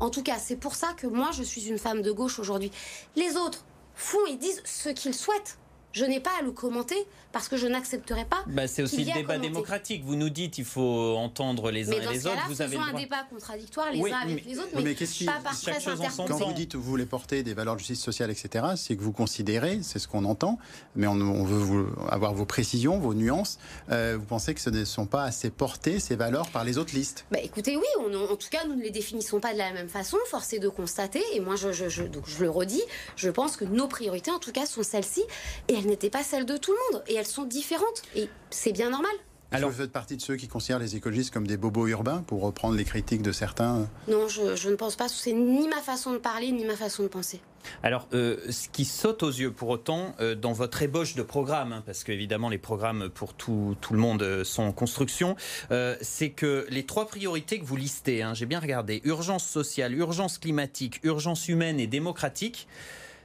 En 0.00 0.10
tout 0.10 0.22
cas, 0.22 0.38
c'est 0.38 0.56
pour 0.56 0.74
ça 0.74 0.92
que 0.96 1.06
moi, 1.06 1.30
je 1.32 1.42
suis 1.42 1.68
une 1.68 1.78
femme 1.78 2.02
de 2.02 2.10
gauche 2.10 2.38
aujourd'hui. 2.38 2.70
Les 3.16 3.36
autres 3.36 3.64
font 3.94 4.24
et 4.28 4.36
disent 4.36 4.62
ce 4.64 4.88
qu'ils 4.88 5.14
souhaitent. 5.14 5.58
Je 5.92 6.04
n'ai 6.04 6.20
pas 6.20 6.32
à 6.38 6.42
le 6.42 6.50
commenter 6.50 6.96
parce 7.34 7.48
que 7.48 7.58
je 7.58 7.66
n'accepterai 7.66 8.24
pas. 8.24 8.42
bah, 8.46 8.66
C'est 8.66 8.82
aussi 8.82 9.04
le 9.04 9.10
a 9.10 9.14
débat 9.14 9.38
démocratique. 9.38 10.02
Vous 10.04 10.16
nous 10.16 10.30
dites 10.30 10.56
il 10.56 10.64
faut 10.64 11.16
entendre 11.16 11.70
les 11.70 11.88
uns 11.88 11.96
Mais 11.98 12.04
et 12.06 12.08
les 12.14 12.26
autres. 12.26 12.36
Vous 12.48 12.62
avez 12.62 12.76
un 12.78 12.88
droit. 12.88 13.00
débat 13.00 13.24
contradictoire 13.28 13.90
les 13.92 14.00
Oui, 14.00 14.12
uns 14.12 14.16
avec 14.20 14.46
mais- 14.46 14.50
les 14.52 14.58
autres, 14.58 14.68
mais, 14.76 14.82
mais 14.82 14.94
qu'est-ce 14.94 15.12
qui- 15.14 15.26
pas 15.26 15.40
par 15.44 15.52
presse. 15.60 15.84
Quand 16.16 16.38
vous 16.46 16.52
dites 16.54 16.72
que 16.72 16.76
vous 16.78 16.84
voulez 16.84 17.04
porter 17.06 17.42
des 17.42 17.52
valeurs 17.52 17.74
de 17.74 17.80
justice 17.80 18.00
sociale, 18.00 18.30
etc., 18.30 18.64
c'est 18.76 18.96
que 18.96 19.02
vous 19.02 19.12
considérez, 19.12 19.80
c'est 19.82 19.98
ce 19.98 20.08
qu'on 20.08 20.24
entend, 20.24 20.58
mais 20.96 21.06
on, 21.06 21.12
on 21.20 21.44
veut 21.44 21.58
vous- 21.58 21.88
avoir 22.08 22.32
vos 22.34 22.46
précisions, 22.46 22.98
vos 22.98 23.12
nuances. 23.14 23.58
euh, 23.90 24.16
vous 24.18 24.24
pensez 24.24 24.54
que 24.54 24.60
ce 24.60 24.70
ne 24.70 24.84
sont 24.84 25.06
pas 25.06 25.24
assez 25.24 25.50
portées, 25.50 25.98
ces 26.00 26.14
valeurs, 26.16 26.48
par 26.50 26.62
les 26.64 26.78
autres 26.78 26.94
listes? 26.94 27.24
Bah 27.32 27.38
écoutez, 27.42 27.76
oui, 27.76 27.84
on- 28.00 28.32
en 28.32 28.36
tout 28.36 28.48
cas, 28.50 28.64
nous 28.66 28.76
ne 28.76 28.82
les 28.82 28.90
définissons 28.90 29.40
pas 29.40 29.52
de 29.52 29.58
la 29.58 29.72
même 29.72 29.88
façon, 29.88 30.16
force 30.30 30.52
est 30.52 30.58
de 30.60 30.68
constater, 30.68 31.22
et 31.34 31.40
moi 31.40 31.56
je, 31.56 31.72
je, 31.72 31.88
je- 31.88 32.04
donc 32.04 32.22
je 32.26 32.42
le 32.42 32.48
redis, 32.50 32.82
je 33.16 33.28
pense 33.30 33.56
que 33.56 33.64
nos 33.64 33.88
priorités 33.88 34.30
en 34.30 34.38
tout 34.38 34.52
cas 34.52 34.66
sont 34.66 34.82
celles-ci, 34.84 35.22
et 35.68 35.74
elles 35.74 35.86
n'étaient 35.86 36.10
pas 36.10 36.22
celles 36.22 36.46
de 36.46 36.56
tout 36.56 36.72
le 36.72 36.78
monde, 36.94 37.02
et 37.08 37.14
elles 37.14 37.23
sont 37.26 37.44
différentes, 37.44 38.02
et 38.16 38.28
c'est 38.50 38.72
bien 38.72 38.90
normal. 38.90 39.12
Alors, 39.50 39.68
Alors- 39.68 39.70
vous 39.70 39.82
faites 39.82 39.92
partie 39.92 40.16
de 40.16 40.22
ceux 40.22 40.34
qui 40.36 40.48
considèrent 40.48 40.80
les 40.80 40.96
écologistes 40.96 41.32
comme 41.32 41.46
des 41.46 41.56
bobos 41.56 41.86
urbains, 41.86 42.24
pour 42.26 42.42
reprendre 42.42 42.76
les 42.76 42.84
critiques 42.84 43.22
de 43.22 43.30
certains. 43.30 43.88
Non, 44.08 44.26
je, 44.26 44.56
je 44.56 44.68
ne 44.68 44.74
pense 44.74 44.96
pas, 44.96 45.08
c'est 45.08 45.32
ni 45.32 45.68
ma 45.68 45.80
façon 45.80 46.12
de 46.12 46.18
parler, 46.18 46.50
ni 46.50 46.64
ma 46.64 46.74
façon 46.76 47.04
de 47.04 47.08
penser. 47.08 47.40
Alors, 47.82 48.08
euh, 48.14 48.36
ce 48.50 48.68
qui 48.68 48.84
saute 48.84 49.22
aux 49.22 49.30
yeux 49.30 49.52
pour 49.52 49.68
autant 49.68 50.14
euh, 50.20 50.34
dans 50.34 50.52
votre 50.52 50.82
ébauche 50.82 51.14
de 51.14 51.22
programme, 51.22 51.72
hein, 51.72 51.82
parce 51.86 52.04
qu'évidemment 52.04 52.48
les 52.50 52.58
programmes 52.58 53.08
pour 53.10 53.32
tout, 53.32 53.76
tout 53.80 53.92
le 53.94 54.00
monde 54.00 54.22
euh, 54.22 54.44
sont 54.44 54.64
en 54.64 54.72
construction, 54.72 55.36
euh, 55.70 55.96
c'est 56.02 56.30
que 56.30 56.66
les 56.68 56.84
trois 56.84 57.06
priorités 57.06 57.58
que 57.60 57.64
vous 57.64 57.76
listez, 57.76 58.22
hein, 58.22 58.34
j'ai 58.34 58.46
bien 58.46 58.60
regardé, 58.60 59.00
urgence 59.04 59.46
sociale, 59.46 59.94
urgence 59.94 60.36
climatique, 60.38 61.00
urgence 61.04 61.48
humaine 61.48 61.78
et 61.80 61.86
démocratique, 61.86 62.66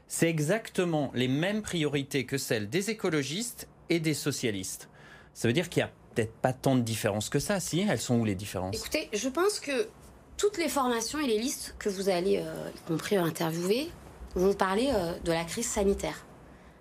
c'est 0.07 0.29
exactement 0.29 1.11
les 1.15 1.27
mêmes 1.27 1.61
priorités 1.61 2.25
que 2.25 2.37
celles 2.37 2.69
des 2.69 2.91
écologistes 2.91 3.67
et 3.89 3.99
des 3.99 4.13
socialistes. 4.13 4.89
Ça 5.33 5.47
veut 5.47 5.53
dire 5.53 5.69
qu'il 5.69 5.81
n'y 5.83 5.89
a 5.89 5.91
peut-être 6.15 6.33
pas 6.33 6.53
tant 6.53 6.75
de 6.75 6.81
différences 6.81 7.29
que 7.29 7.39
ça, 7.39 7.59
si 7.59 7.81
Elles 7.81 7.99
sont 7.99 8.15
où 8.19 8.25
les 8.25 8.35
différences? 8.35 8.75
Écoutez, 8.75 9.09
je 9.13 9.29
pense 9.29 9.59
que 9.59 9.87
toutes 10.37 10.57
les 10.57 10.69
formations 10.69 11.19
et 11.19 11.27
les 11.27 11.37
listes 11.37 11.75
que 11.79 11.89
vous 11.89 12.09
allez, 12.09 12.37
euh, 12.37 12.69
y 12.75 12.87
compris 12.87 13.17
interviewer, 13.17 13.89
vont 14.35 14.53
parler 14.53 14.89
euh, 14.93 15.13
de 15.23 15.31
la 15.31 15.43
crise 15.43 15.67
sanitaire. 15.67 16.25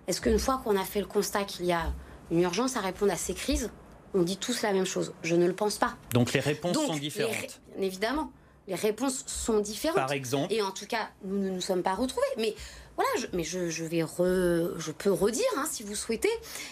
Est-ce 0.07 0.21
qu'une 0.21 0.39
fois 0.39 0.61
qu'on 0.63 0.75
a 0.77 0.83
fait 0.85 0.99
le 1.01 1.05
constat 1.07 1.43
qu'il 1.43 1.65
y 1.65 1.71
a 1.71 1.93
une 2.31 2.41
urgence 2.41 2.75
à 2.77 2.79
répondre 2.81 3.11
à 3.11 3.15
ces 3.17 3.33
crises, 3.33 3.69
on 4.13 4.23
dit 4.23 4.37
tous 4.37 4.61
la 4.63 4.73
même 4.73 4.85
chose? 4.85 5.13
Je 5.23 5.35
ne 5.35 5.45
le 5.45 5.53
pense 5.53 5.77
pas. 5.77 5.95
Donc 6.13 6.33
les 6.33 6.39
réponses 6.39 6.73
Donc, 6.73 6.87
sont 6.87 6.93
les 6.93 6.99
différentes. 6.99 7.33
ré- 7.33 7.85
évidemment, 7.85 8.31
les 8.67 8.75
réponses 8.75 9.23
sont 9.27 9.59
différentes. 9.59 9.95
Par 9.97 10.11
exemple, 10.11 10.51
Et 10.53 10.61
en 10.61 10.71
tout 10.71 10.85
cas, 10.87 11.09
nous 11.23 11.37
ne 11.39 11.49
nous 11.49 11.61
sommes 11.61 11.83
pas 11.83 11.93
retrouvés. 11.95 12.25
Mais 12.37 12.55
voilà, 12.99 13.27
mais 13.31 13.45
je, 13.45 14.91
peux 14.91 15.11
redire 15.11 15.45
hein, 15.55 15.65
si 15.71 15.83
vous 15.83 15.95
souhaitez, 15.95 16.27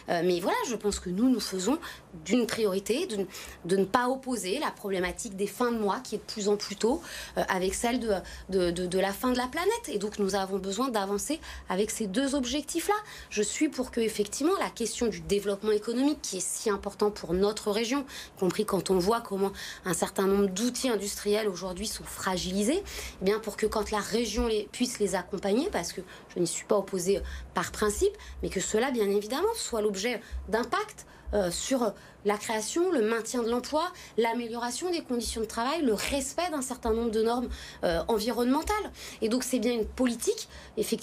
euh, 0.10 0.22
mais 0.26 0.42
voilà, 0.42 0.58
je 0.70 0.76
pense 0.76 1.00
que 1.00 1.10
nous, 1.10 1.30
nous 1.30 1.40
faisons 1.40 1.80
d'une 2.26 2.46
priorité, 2.46 3.08
de, 3.08 3.78
ne 3.78 3.86
pas 3.86 4.10
opposer 4.10 4.60
la 4.60 4.72
problématique 4.72 5.38
des 5.38 5.48
fins 5.48 5.72
de 5.72 5.78
mois 5.78 6.02
qui 6.02 6.16
est 6.16 6.18
de 6.18 6.24
plus 6.24 6.50
en 6.50 6.58
plus 6.58 6.76
tôt 6.76 7.02
euh, 7.38 7.44
avec 7.48 7.74
celle 7.74 8.02
de, 8.02 8.98
la 9.00 9.14
fin 9.14 9.32
de 9.32 9.38
la 9.38 9.48
planète. 9.48 9.88
Et 9.88 10.00
donc 10.00 10.20
nous 10.20 10.36
avons 10.36 10.58
besoin 10.58 10.90
d'avancer 10.90 11.40
avec 11.70 11.92
ces 11.92 12.08
deux 12.08 12.36
objectifs-là. 12.36 12.96
Je 13.30 13.42
suis 13.42 13.70
pour 13.70 13.92
que 13.92 14.02
effectivement 14.02 14.58
la 14.60 14.70
question 14.70 15.08
du 15.08 15.22
développement 15.22 15.72
économique 15.72 16.20
qui 16.22 16.38
est 16.38 16.46
si 16.46 16.70
important 16.70 17.10
pour 17.10 17.36
notre 17.36 17.72
région, 17.72 18.06
y 18.36 18.40
compris 18.40 18.66
quand 18.66 18.90
on 18.90 19.00
voit 19.00 19.22
comment 19.22 19.54
un 19.86 19.94
certain 19.94 20.28
nombre 20.28 20.48
d'outils 20.48 20.90
industriels 20.90 21.48
aujourd'hui 21.48 21.88
sont 21.88 22.04
fragilisés, 22.04 22.84
eh 23.22 23.26
bien 23.26 23.40
pour 23.40 23.56
que 23.56 23.66
quand 23.66 23.92
la 23.92 24.00
région 24.00 24.50
puisse 24.74 25.00
les 25.00 25.16
accompagner, 25.16 25.70
parce 25.72 25.94
que 25.94 26.02
je 26.34 26.40
n'y 26.40 26.48
suis 26.48 26.66
pas 26.66 26.78
opposée 26.78 27.22
par 27.54 27.72
principe, 27.72 28.16
mais 28.42 28.50
que 28.50 28.60
cela, 28.60 28.92
bien 28.92 29.10
évidemment, 29.10 29.54
soit 29.56 29.82
l'objet 29.82 30.22
d'impact 30.50 31.06
euh, 31.34 31.52
sur 31.52 31.94
la 32.26 32.38
création, 32.38 32.92
le 32.92 33.02
maintien 33.02 33.44
de 33.44 33.50
l'emploi, 33.50 33.92
l'amélioration 34.18 34.90
des 34.92 35.02
conditions 35.02 35.42
de 35.42 35.46
travail, 35.46 35.82
le 35.82 35.94
respect 35.94 36.50
d'un 36.52 36.62
certain 36.62 36.94
nombre 36.94 37.12
de 37.12 37.22
normes 37.22 37.50
euh, 37.84 38.02
environnementales. 38.08 38.92
Et 39.22 39.30
donc 39.30 39.44
c'est 39.44 39.60
bien 39.60 39.74
une 39.74 39.86
politique 39.86 40.48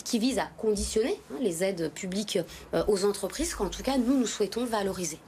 qui 0.05 0.19
vise 0.19 0.39
à 0.39 0.47
conditionner 0.59 1.21
hein, 1.31 1.37
les 1.41 1.63
aides 1.63 1.91
publiques 1.93 2.39
euh, 2.75 2.85
aux 2.89 3.05
entreprises 3.05 3.55
qu'en 3.55 3.69
tout 3.69 3.83
cas 3.83 3.99
nous, 3.99 4.19
nous 4.19 4.27
souhaitons 4.27 4.65
valoriser. 4.65 5.19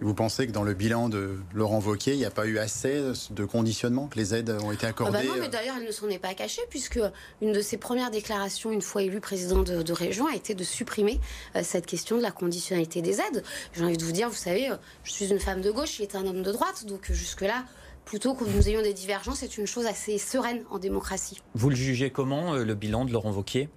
Vous 0.00 0.14
pensez 0.14 0.46
que 0.46 0.52
dans 0.52 0.62
le 0.62 0.74
bilan 0.74 1.08
de 1.08 1.40
Laurent 1.52 1.80
Wauquiez, 1.80 2.12
il 2.12 2.18
n'y 2.18 2.24
a 2.24 2.30
pas 2.30 2.46
eu 2.46 2.58
assez 2.58 3.02
de 3.30 3.44
conditionnement, 3.44 4.06
que 4.06 4.16
les 4.16 4.32
aides 4.32 4.50
ont 4.62 4.70
été 4.70 4.86
accordées 4.86 5.18
ah 5.20 5.26
bah 5.26 5.34
Non, 5.34 5.40
mais 5.40 5.48
d'ailleurs, 5.48 5.74
elle 5.76 5.86
ne 5.86 5.90
s'en 5.90 6.08
est 6.08 6.20
pas 6.20 6.34
cachée, 6.34 6.62
puisque 6.70 7.00
une 7.42 7.52
de 7.52 7.60
ses 7.60 7.78
premières 7.78 8.12
déclarations, 8.12 8.70
une 8.70 8.80
fois 8.80 9.02
élu 9.02 9.18
président 9.18 9.64
de, 9.64 9.92
région, 9.92 10.28
a 10.28 10.36
été 10.36 10.54
de 10.54 10.62
supprimer 10.62 11.18
euh, 11.56 11.62
cette 11.64 11.86
question 11.86 12.16
de 12.16 12.22
la 12.22 12.30
conditionnalité 12.30 13.02
des 13.02 13.18
aides. 13.20 13.42
J'ai 13.72 13.84
envie 13.84 13.96
de 13.96 14.04
vous 14.04 14.12
dire, 14.12 14.28
vous 14.28 14.36
savez, 14.36 14.70
euh, 14.70 14.76
je 15.02 15.10
suis 15.10 15.32
une 15.32 15.40
femme 15.40 15.62
de 15.62 15.70
gauche, 15.72 15.98
il 15.98 16.02
est 16.02 16.14
un 16.14 16.24
homme 16.24 16.42
de 16.42 16.52
droite, 16.52 16.86
donc 16.86 17.10
euh, 17.10 17.14
jusque-là, 17.14 17.64
plutôt 18.04 18.34
que 18.34 18.44
nous 18.44 18.68
ayons 18.68 18.82
des 18.82 18.94
divergences, 18.94 19.40
c'est 19.40 19.58
une 19.58 19.66
chose 19.66 19.86
assez 19.86 20.16
sereine 20.18 20.62
en 20.70 20.78
démocratie. 20.78 21.42
Vous 21.54 21.70
le 21.70 21.76
jugez 21.76 22.10
comment, 22.10 22.54
le 22.54 22.74
bilan 22.76 23.04
de 23.04 23.12
Laurent 23.12 23.32
Wauquiez 23.32 23.68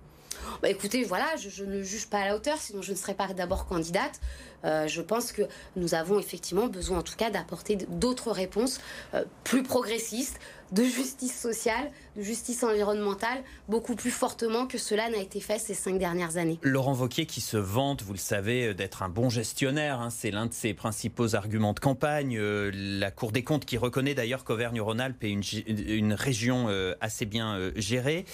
bah 0.62 0.70
écoutez, 0.70 1.04
voilà, 1.04 1.25
je, 1.38 1.63
ne 1.63 1.82
juge 1.82 2.08
pas 2.08 2.20
à 2.20 2.25
la 2.28 2.36
hauteur, 2.36 2.58
sinon 2.58 2.82
je 2.82 2.92
ne 2.92 2.98
serais 2.98 3.13
pas 3.13 3.28
d'abord 3.34 3.66
candidate. 3.66 4.20
Euh, 4.65 4.88
je 4.88 5.01
pense 5.01 5.32
que 5.32 5.44
nous 5.75 5.94
avons 5.94 6.20
effectivement 6.20 6.68
besoin, 6.68 7.00
en 7.00 7.03
tout 7.03 7.15
cas, 7.15 7.30
d'apporter 7.30 7.75
d'autres 7.75 8.32
réponses 8.32 8.80
euh, 9.13 9.24
plus 9.44 9.63
progressistes, 9.63 10.39
de 10.72 10.84
justice 10.84 11.38
sociale, 11.38 11.91
de 12.15 12.22
justice 12.22 12.63
environnementale, 12.63 13.44
beaucoup 13.68 13.96
plus 13.96 14.10
fortement 14.10 14.68
que 14.68 14.77
cela 14.77 15.10
n'a 15.10 15.18
été 15.18 15.41
fait 15.41 15.60
ces 15.60 15.74
cinq 15.74 16.00
dernières 16.00 16.38
années. 16.38 16.60
Laurent 16.62 16.94
Vauquier 16.94 17.25
qui 17.25 17.41
se 17.41 17.58
vante, 17.58 18.03
vous 18.03 18.13
le 18.13 18.18
savez, 18.18 18.74
d'être 18.74 19.03
un 19.03 19.10
bon 19.10 19.30
gestionnaire, 19.30 20.00
hein, 20.00 20.10
c'est 20.10 20.32
l'un 20.32 20.46
de 20.46 20.53
ses 20.53 20.74
principaux 20.74 21.36
arguments 21.36 21.74
de 21.74 21.82
campagne. 21.82 22.38
Euh, 22.38 22.72
la 22.74 23.12
Cour 23.12 23.34
des 23.34 23.44
comptes 23.44 23.65
qui 23.65 23.77
reconnaît 23.77 24.13
d'ailleurs 24.13 24.46
qu'Auvergne-Rhône-Alpes 24.46 25.22
est 25.25 25.32
une 25.32 26.13
région 26.13 26.70
assez 27.01 27.25
bien 27.25 27.72
gérée. 27.75 28.25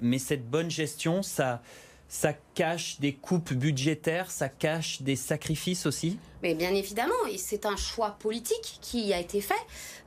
mais 0.00 0.18
cette 0.18 0.48
bonne 0.48 0.70
gestion, 0.70 1.22
ça 1.22 1.62
ça 2.08 2.32
cache 2.54 3.00
des 3.00 3.14
coupes 3.14 3.52
budgétaires, 3.52 4.30
ça 4.30 4.48
cache 4.48 5.02
des 5.02 5.16
sacrifices 5.16 5.86
aussi 5.86 6.18
Mais 6.42 6.54
bien 6.54 6.72
évidemment, 6.72 7.12
et 7.30 7.38
c'est 7.38 7.66
un 7.66 7.76
choix 7.76 8.16
politique 8.20 8.78
qui 8.80 9.12
a 9.12 9.18
été 9.18 9.40
fait. 9.40 9.54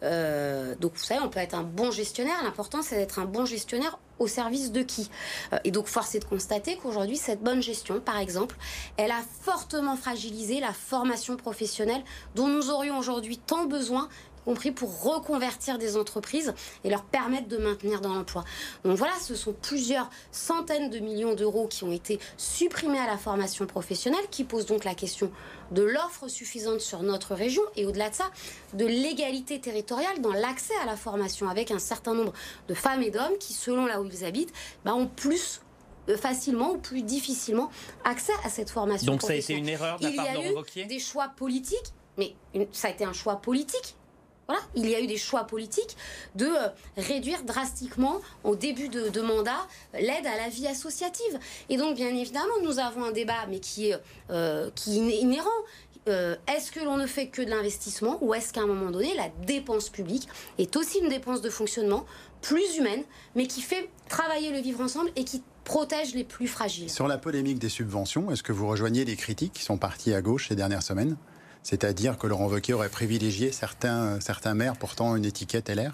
Euh, 0.03 0.75
donc 0.75 0.93
vous 0.95 1.03
savez, 1.03 1.19
on 1.21 1.29
peut 1.29 1.39
être 1.39 1.55
un 1.55 1.63
bon 1.63 1.91
gestionnaire, 1.91 2.41
l'important 2.43 2.81
c'est 2.81 2.95
d'être 2.95 3.19
un 3.19 3.25
bon 3.25 3.45
gestionnaire 3.45 3.99
au 4.19 4.27
service 4.27 4.71
de 4.71 4.81
qui? 4.81 5.09
Euh, 5.53 5.57
Et 5.63 5.71
donc 5.71 5.87
force 5.87 6.15
est 6.15 6.19
de 6.19 6.25
constater 6.25 6.77
qu'aujourd'hui, 6.77 7.17
cette 7.17 7.41
bonne 7.41 7.61
gestion, 7.61 7.99
par 7.99 8.17
exemple, 8.17 8.55
elle 8.97 9.11
a 9.11 9.21
fortement 9.41 9.95
fragilisé 9.95 10.59
la 10.59 10.73
formation 10.73 11.35
professionnelle 11.35 12.03
dont 12.35 12.47
nous 12.47 12.69
aurions 12.69 12.97
aujourd'hui 12.97 13.37
tant 13.37 13.65
besoin 13.65 14.09
compris 14.47 14.71
pour 14.71 15.03
reconvertir 15.03 15.77
des 15.77 15.97
entreprises 15.97 16.53
et 16.85 16.89
leur 16.89 17.03
permettre 17.03 17.49
de 17.49 17.57
maintenir 17.57 17.99
dans 17.99 18.13
l'emploi. 18.13 18.45
Donc 18.85 18.97
voilà, 18.97 19.11
ce 19.21 19.35
sont 19.35 19.51
plusieurs 19.51 20.09
centaines 20.31 20.89
de 20.89 20.99
millions 20.99 21.35
d'euros 21.35 21.67
qui 21.67 21.83
ont 21.83 21.91
été 21.91 22.17
supprimés 22.37 22.97
à 22.97 23.07
la 23.07 23.17
formation 23.17 23.65
professionnelle, 23.65 24.23
qui 24.31 24.45
posent 24.45 24.65
donc 24.65 24.85
la 24.85 24.95
question 24.95 25.33
de 25.71 25.83
l'offre 25.83 26.29
suffisante 26.29 26.79
sur 26.79 27.03
notre 27.03 27.35
région 27.35 27.61
et 27.75 27.85
au-delà 27.85 28.09
de 28.09 28.15
ça, 28.15 28.31
de 28.73 28.85
l'égalité 28.85 29.59
territoriale 29.59 30.21
dans 30.21 30.31
l'accès 30.31 30.75
à 30.81 30.85
la 30.85 30.95
formation 30.95 31.49
avec 31.49 31.69
un 31.71 31.79
certain 31.79 32.13
nombre 32.13 32.31
de 32.69 32.73
femmes 32.73 33.03
et 33.03 33.11
d'hommes 33.11 33.37
qui, 33.41 33.51
selon 33.51 33.85
là 33.85 33.99
où 33.99 34.05
ils 34.05 34.23
habitent, 34.23 34.53
bah, 34.85 34.95
ont 34.95 35.07
plus 35.07 35.59
euh, 36.07 36.15
facilement 36.15 36.71
ou 36.71 36.77
plus 36.77 37.01
difficilement 37.01 37.69
accès 38.05 38.31
à 38.45 38.49
cette 38.49 38.69
formation. 38.69 39.11
Donc 39.11 39.23
ça 39.23 39.33
a 39.33 39.35
été 39.35 39.55
une 39.55 39.67
erreur 39.67 39.99
de 39.99 40.05
la 40.05 40.11
part 40.11 40.25
de 40.25 40.39
Il 40.39 40.77
y 40.77 40.81
a 40.83 40.85
eu 40.85 40.87
des 40.87 40.99
choix 40.99 41.27
politiques, 41.35 41.91
mais 42.17 42.37
ça 42.71 42.87
a 42.87 42.91
été 42.91 43.03
un 43.03 43.11
choix 43.11 43.41
politique 43.41 43.96
il 44.75 44.89
y 44.89 44.95
a 44.95 45.01
eu 45.01 45.07
des 45.07 45.17
choix 45.17 45.43
politiques 45.45 45.97
de 46.35 46.45
euh, 46.45 46.69
réduire 46.97 47.43
drastiquement 47.43 48.21
au 48.43 48.55
début 48.55 48.89
de, 48.89 49.21
mandat 49.21 49.67
l'aide 49.93 50.25
à 50.25 50.37
la 50.37 50.49
vie 50.49 50.67
associative. 50.67 51.39
Et 51.69 51.77
donc, 51.77 51.95
bien 51.95 52.09
évidemment, 52.09 52.53
nous 52.63 52.79
avons 52.79 53.03
un 53.05 53.11
débat, 53.11 53.45
mais 53.49 53.59
qui 53.59 53.89
est, 53.89 53.97
euh, 54.29 54.69
inhérent. 54.87 55.49
Euh, 56.07 56.37
est-ce 56.47 56.71
que 56.71 56.79
l'on 56.79 56.95
ne 56.95 57.05
fait 57.05 57.27
que 57.27 57.41
de 57.41 57.49
l'investissement 57.49 58.17
ou 58.21 58.33
est-ce 58.33 58.53
qu'à 58.53 58.61
un 58.61 58.67
moment 58.67 58.91
donné, 58.91 59.13
la 59.15 59.27
dépense 59.45 59.89
publique 59.89 60.29
est 60.57 60.77
aussi 60.77 60.99
une 60.99 61.09
dépense 61.09 61.41
de 61.41 61.49
fonctionnement 61.49 62.05
plus 62.41 62.77
humaine, 62.77 63.03
mais 63.35 63.47
qui 63.47 63.61
fait 63.61 63.89
travailler 64.07 64.51
le 64.51 64.59
vivre 64.59 64.79
ensemble 64.81 65.09
et 65.17 65.25
qui 65.25 65.43
protège 65.65 66.13
les 66.13 66.23
plus 66.23 66.47
fragiles? 66.47 66.89
Sur 66.89 67.09
la 67.09 67.17
polémique 67.17 67.59
des 67.59 67.67
subventions, 67.67 68.31
est-ce 68.31 68.43
que 68.43 68.53
vous 68.53 68.67
rejoignez 68.67 69.03
les 69.03 69.17
critiques 69.17 69.51
qui 69.53 69.63
sont 69.63 69.77
parties 69.77 70.13
à 70.13 70.21
gauche 70.21 70.47
ces 70.47 70.55
dernières 70.55 70.83
semaines? 70.83 71.17
C'est-à-dire 71.67 72.17
que 72.17 72.27
Laurent 72.27 72.47
Wauquiez 72.47 72.73
aurait 72.73 72.87
privilégié 72.87 73.51
certains, 73.51 74.21
certains 74.21 74.53
maires 74.53 74.77
portant 74.77 75.17
une 75.17 75.25
étiquette 75.25 75.69
LR 75.69 75.91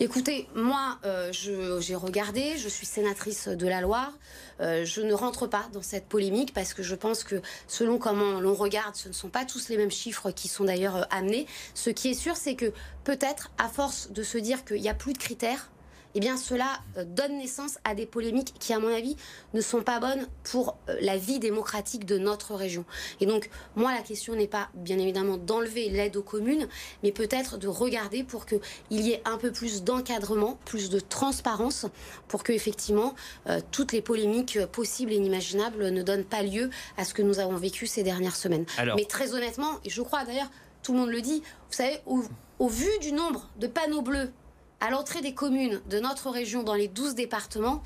Écoutez, 0.00 0.48
moi, 0.56 0.98
euh, 1.04 1.30
j'ai 1.32 1.94
regardé, 1.94 2.56
je 2.56 2.68
suis 2.68 2.86
sénatrice 2.86 3.46
de 3.46 3.66
la 3.68 3.80
Loire. 3.80 4.12
Euh, 4.60 4.84
je 4.84 5.00
ne 5.02 5.12
rentre 5.12 5.46
pas 5.46 5.68
dans 5.72 5.82
cette 5.82 6.06
polémique 6.06 6.52
parce 6.52 6.74
que 6.74 6.82
je 6.82 6.96
pense 6.96 7.22
que 7.22 7.40
selon 7.68 7.98
comment 7.98 8.40
l'on 8.40 8.54
regarde, 8.54 8.96
ce 8.96 9.08
ne 9.08 9.12
sont 9.12 9.28
pas 9.28 9.44
tous 9.44 9.68
les 9.68 9.76
mêmes 9.76 9.92
chiffres 9.92 10.32
qui 10.32 10.48
sont 10.48 10.64
d'ailleurs 10.64 10.96
euh, 10.96 11.02
amenés. 11.10 11.46
Ce 11.74 11.90
qui 11.90 12.10
est 12.10 12.14
sûr, 12.14 12.36
c'est 12.36 12.56
que 12.56 12.72
peut-être, 13.04 13.52
à 13.58 13.68
force 13.68 14.10
de 14.10 14.24
se 14.24 14.38
dire 14.38 14.64
qu'il 14.64 14.80
n'y 14.80 14.88
a 14.88 14.94
plus 14.94 15.12
de 15.12 15.18
critères, 15.18 15.70
eh 16.16 16.20
bien 16.20 16.38
cela 16.38 16.80
euh, 16.96 17.04
donne 17.04 17.36
naissance 17.36 17.76
à 17.84 17.94
des 17.94 18.06
polémiques 18.06 18.54
qui, 18.58 18.72
à 18.72 18.78
mon 18.78 18.88
avis, 18.88 19.16
ne 19.52 19.60
sont 19.60 19.82
pas 19.82 20.00
bonnes 20.00 20.26
pour 20.44 20.78
euh, 20.88 20.96
la 21.02 21.18
vie 21.18 21.38
démocratique 21.38 22.06
de 22.06 22.16
notre 22.16 22.54
région. 22.54 22.86
Et 23.20 23.26
donc, 23.26 23.50
moi, 23.74 23.92
la 23.92 24.00
question 24.00 24.34
n'est 24.34 24.46
pas, 24.46 24.70
bien 24.74 24.98
évidemment, 24.98 25.36
d'enlever 25.36 25.90
l'aide 25.90 26.16
aux 26.16 26.22
communes, 26.22 26.68
mais 27.02 27.12
peut-être 27.12 27.58
de 27.58 27.68
regarder 27.68 28.24
pour 28.24 28.46
qu'il 28.46 28.60
y 28.90 29.10
ait 29.10 29.20
un 29.26 29.36
peu 29.36 29.52
plus 29.52 29.82
d'encadrement, 29.82 30.58
plus 30.64 30.88
de 30.88 31.00
transparence, 31.00 31.84
pour 32.28 32.44
que, 32.44 32.52
effectivement, 32.52 33.14
euh, 33.46 33.60
toutes 33.70 33.92
les 33.92 34.00
polémiques 34.00 34.58
possibles 34.72 35.12
et 35.12 35.16
inimaginables 35.16 35.90
ne 35.90 36.02
donnent 36.02 36.24
pas 36.24 36.42
lieu 36.42 36.70
à 36.96 37.04
ce 37.04 37.12
que 37.12 37.20
nous 37.20 37.40
avons 37.40 37.56
vécu 37.56 37.86
ces 37.86 38.02
dernières 38.02 38.36
semaines. 38.36 38.64
Mais 38.96 39.04
très 39.04 39.34
honnêtement, 39.34 39.80
et 39.84 39.90
je 39.90 40.00
crois 40.00 40.24
d'ailleurs, 40.24 40.50
tout 40.82 40.94
le 40.94 41.00
monde 41.00 41.10
le 41.10 41.20
dit, 41.20 41.42
vous 41.68 41.76
savez, 41.76 42.00
au 42.06 42.68
vu 42.68 42.88
du 43.02 43.12
nombre 43.12 43.50
de 43.58 43.66
panneaux 43.66 44.00
bleus 44.00 44.30
à 44.80 44.90
l'entrée 44.90 45.20
des 45.20 45.34
communes 45.34 45.80
de 45.88 45.98
notre 46.00 46.30
région 46.30 46.62
dans 46.62 46.74
les 46.74 46.88
12 46.88 47.14
départements, 47.14 47.82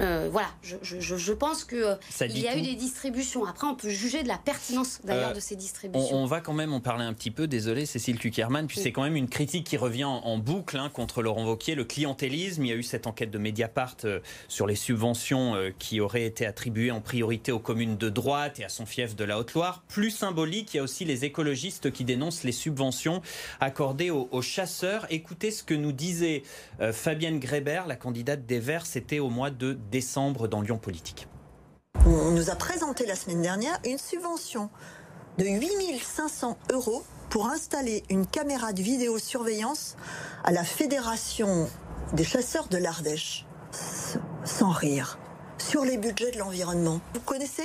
euh, 0.00 0.28
voilà, 0.32 0.48
je, 0.82 1.32
pense 1.32 1.64
que 1.64 1.76
euh, 1.76 1.94
il 2.22 2.38
y 2.40 2.48
a 2.48 2.56
eu 2.56 2.62
des 2.62 2.74
distributions. 2.74 3.44
Après, 3.46 3.68
on 3.68 3.76
peut 3.76 3.88
juger 3.88 4.24
de 4.24 4.28
la 4.28 4.36
pertinence 4.36 5.00
d'ailleurs 5.04 5.30
euh, 5.30 5.34
de 5.34 5.40
ces 5.40 5.54
distributions. 5.54 6.16
On, 6.16 6.26
va 6.26 6.40
quand 6.40 6.52
même 6.52 6.72
en 6.72 6.80
parler 6.80 7.04
un 7.04 7.12
petit 7.12 7.30
peu. 7.30 7.46
Désolé, 7.46 7.86
Cécile 7.86 8.18
Kuckerman. 8.18 8.66
Puis 8.66 8.80
c'est 8.80 8.90
quand 8.90 9.04
même 9.04 9.16
une 9.16 9.28
critique 9.28 9.64
qui 9.64 9.76
revient 9.76 10.04
en, 10.04 10.38
boucle 10.38 10.76
hein, 10.76 10.90
contre 10.92 11.22
Laurent 11.22 11.46
Wauquiez, 11.46 11.76
le 11.76 11.84
clientélisme. 11.84 12.64
Il 12.64 12.68
y 12.68 12.72
a 12.72 12.76
eu 12.76 12.82
cette 12.82 13.06
enquête 13.06 13.30
de 13.30 13.38
Mediapart 13.38 13.96
sur 14.48 14.66
les 14.66 14.74
subventions 14.74 15.54
qui 15.78 16.00
auraient 16.00 16.26
été 16.26 16.46
attribuées 16.46 16.90
en 16.90 17.00
priorité 17.00 17.52
aux 17.52 17.58
communes 17.58 17.96
de 17.96 18.08
droite 18.08 18.58
et 18.58 18.64
à 18.64 18.68
son 18.68 18.86
fief 18.86 19.14
de 19.14 19.24
la 19.24 19.38
Haute-Loire. 19.38 19.84
Plus 19.88 20.10
symbolique, 20.10 20.74
il 20.74 20.78
y 20.78 20.80
a 20.80 20.82
aussi 20.82 21.04
les 21.04 21.24
écologistes 21.24 21.92
qui 21.92 22.04
dénoncent 22.04 22.42
les 22.42 22.52
subventions 22.52 23.22
accordées 23.60 24.10
aux, 24.10 24.28
aux 24.32 24.42
chasseurs. 24.42 25.06
Écoutez 25.10 25.50
ce 25.50 25.62
que 25.62 25.74
nous 25.74 25.92
disait 25.92 26.42
Fabienne 26.92 27.38
Grébert, 27.38 27.86
la 27.86 27.96
candidate 27.96 28.46
des 28.46 28.58
Verts. 28.58 28.86
C'était 28.86 29.20
au 29.20 29.30
mois 29.30 29.50
de 29.50 29.75
décembre 29.90 30.48
dans 30.48 30.60
Lyon 30.60 30.78
Politique. 30.78 31.28
On 32.06 32.30
nous 32.30 32.50
a 32.50 32.54
présenté 32.54 33.06
la 33.06 33.16
semaine 33.16 33.42
dernière 33.42 33.78
une 33.84 33.98
subvention 33.98 34.70
de 35.38 35.44
8500 35.44 36.56
euros 36.72 37.02
pour 37.30 37.48
installer 37.48 38.02
une 38.08 38.26
caméra 38.26 38.72
de 38.72 38.82
vidéosurveillance 38.82 39.96
à 40.44 40.52
la 40.52 40.64
Fédération 40.64 41.68
des 42.12 42.24
chasseurs 42.24 42.68
de 42.68 42.78
l'Ardèche. 42.78 43.46
Sans 44.44 44.70
rire. 44.70 45.18
Sur 45.58 45.84
les 45.84 45.96
budgets 45.96 46.30
de 46.30 46.38
l'environnement. 46.38 47.00
Vous 47.14 47.20
connaissez 47.20 47.62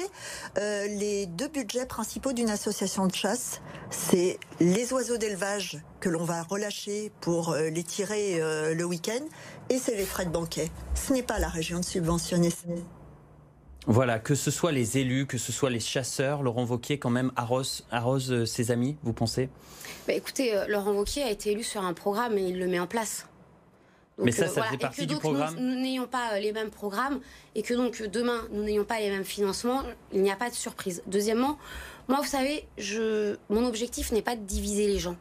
euh, 0.57 0.87
les 0.87 1.25
deux 1.25 1.49
budgets 1.49 1.85
principaux 1.85 2.33
d'une 2.33 2.49
association 2.49 3.05
de 3.05 3.13
chasse 3.13 3.61
C'est 3.89 4.39
les 4.59 4.93
oiseaux 4.93 5.17
d'élevage 5.17 5.77
que 5.99 6.09
l'on 6.09 6.23
va 6.23 6.41
relâcher 6.43 7.11
pour 7.21 7.51
euh, 7.51 7.69
les 7.69 7.83
tirer 7.83 8.41
euh, 8.41 8.73
le 8.73 8.85
week-end 8.85 9.23
et 9.69 9.77
c'est 9.77 9.95
les 9.95 10.05
frais 10.05 10.25
de 10.25 10.31
banquet. 10.31 10.71
Ce 10.95 11.11
n'est 11.13 11.23
pas 11.23 11.37
la 11.37 11.49
région 11.49 11.79
de 11.79 11.85
subventionner. 11.85 12.49
Voilà, 13.87 14.19
que 14.19 14.35
ce 14.35 14.51
soit 14.51 14.71
les 14.71 14.99
élus, 14.99 15.25
que 15.25 15.39
ce 15.39 15.51
soit 15.51 15.71
les 15.71 15.79
chasseurs, 15.79 16.43
Laurent 16.43 16.65
Vauquier 16.65 16.99
quand 16.99 17.09
même 17.09 17.31
arrose, 17.35 17.85
arrose 17.91 18.45
ses 18.45 18.69
amis, 18.69 18.95
vous 19.01 19.13
pensez? 19.13 19.49
Bah, 20.07 20.13
Écoutez, 20.13 20.55
euh, 20.55 20.67
Laurent 20.67 20.93
Vauquier 20.93 21.23
a 21.23 21.31
été 21.31 21.51
élu 21.51 21.63
sur 21.63 21.83
un 21.83 21.93
programme 21.93 22.37
et 22.37 22.43
il 22.43 22.59
le 22.59 22.67
met 22.67 22.79
en 22.79 22.87
place. 22.87 23.25
Mais 24.23 24.31
ça, 24.31 24.47
ça 24.47 24.63
fait 24.63 24.77
partie 24.77 25.07
du 25.07 25.15
programme. 25.15 25.55
Nous 25.55 25.79
n'ayons 25.81 26.07
pas 26.07 26.39
les 26.39 26.51
mêmes 26.51 26.69
programmes 26.69 27.19
et 27.55 27.61
que 27.61 27.73
donc 27.73 28.01
demain 28.03 28.41
nous 28.51 28.63
n'ayons 28.63 28.85
pas 28.85 28.99
les 28.99 29.09
mêmes 29.09 29.25
financements, 29.25 29.83
il 30.13 30.21
n'y 30.21 30.31
a 30.31 30.35
pas 30.35 30.49
de 30.49 30.55
surprise. 30.55 31.03
Deuxièmement, 31.07 31.57
moi, 32.07 32.19
vous 32.19 32.27
savez, 32.27 32.67
je, 32.77 33.35
mon 33.49 33.65
objectif 33.65 34.11
n'est 34.11 34.21
pas 34.21 34.35
de 34.35 34.41
diviser 34.41 34.87
les 34.87 34.99
gens. 34.99 35.15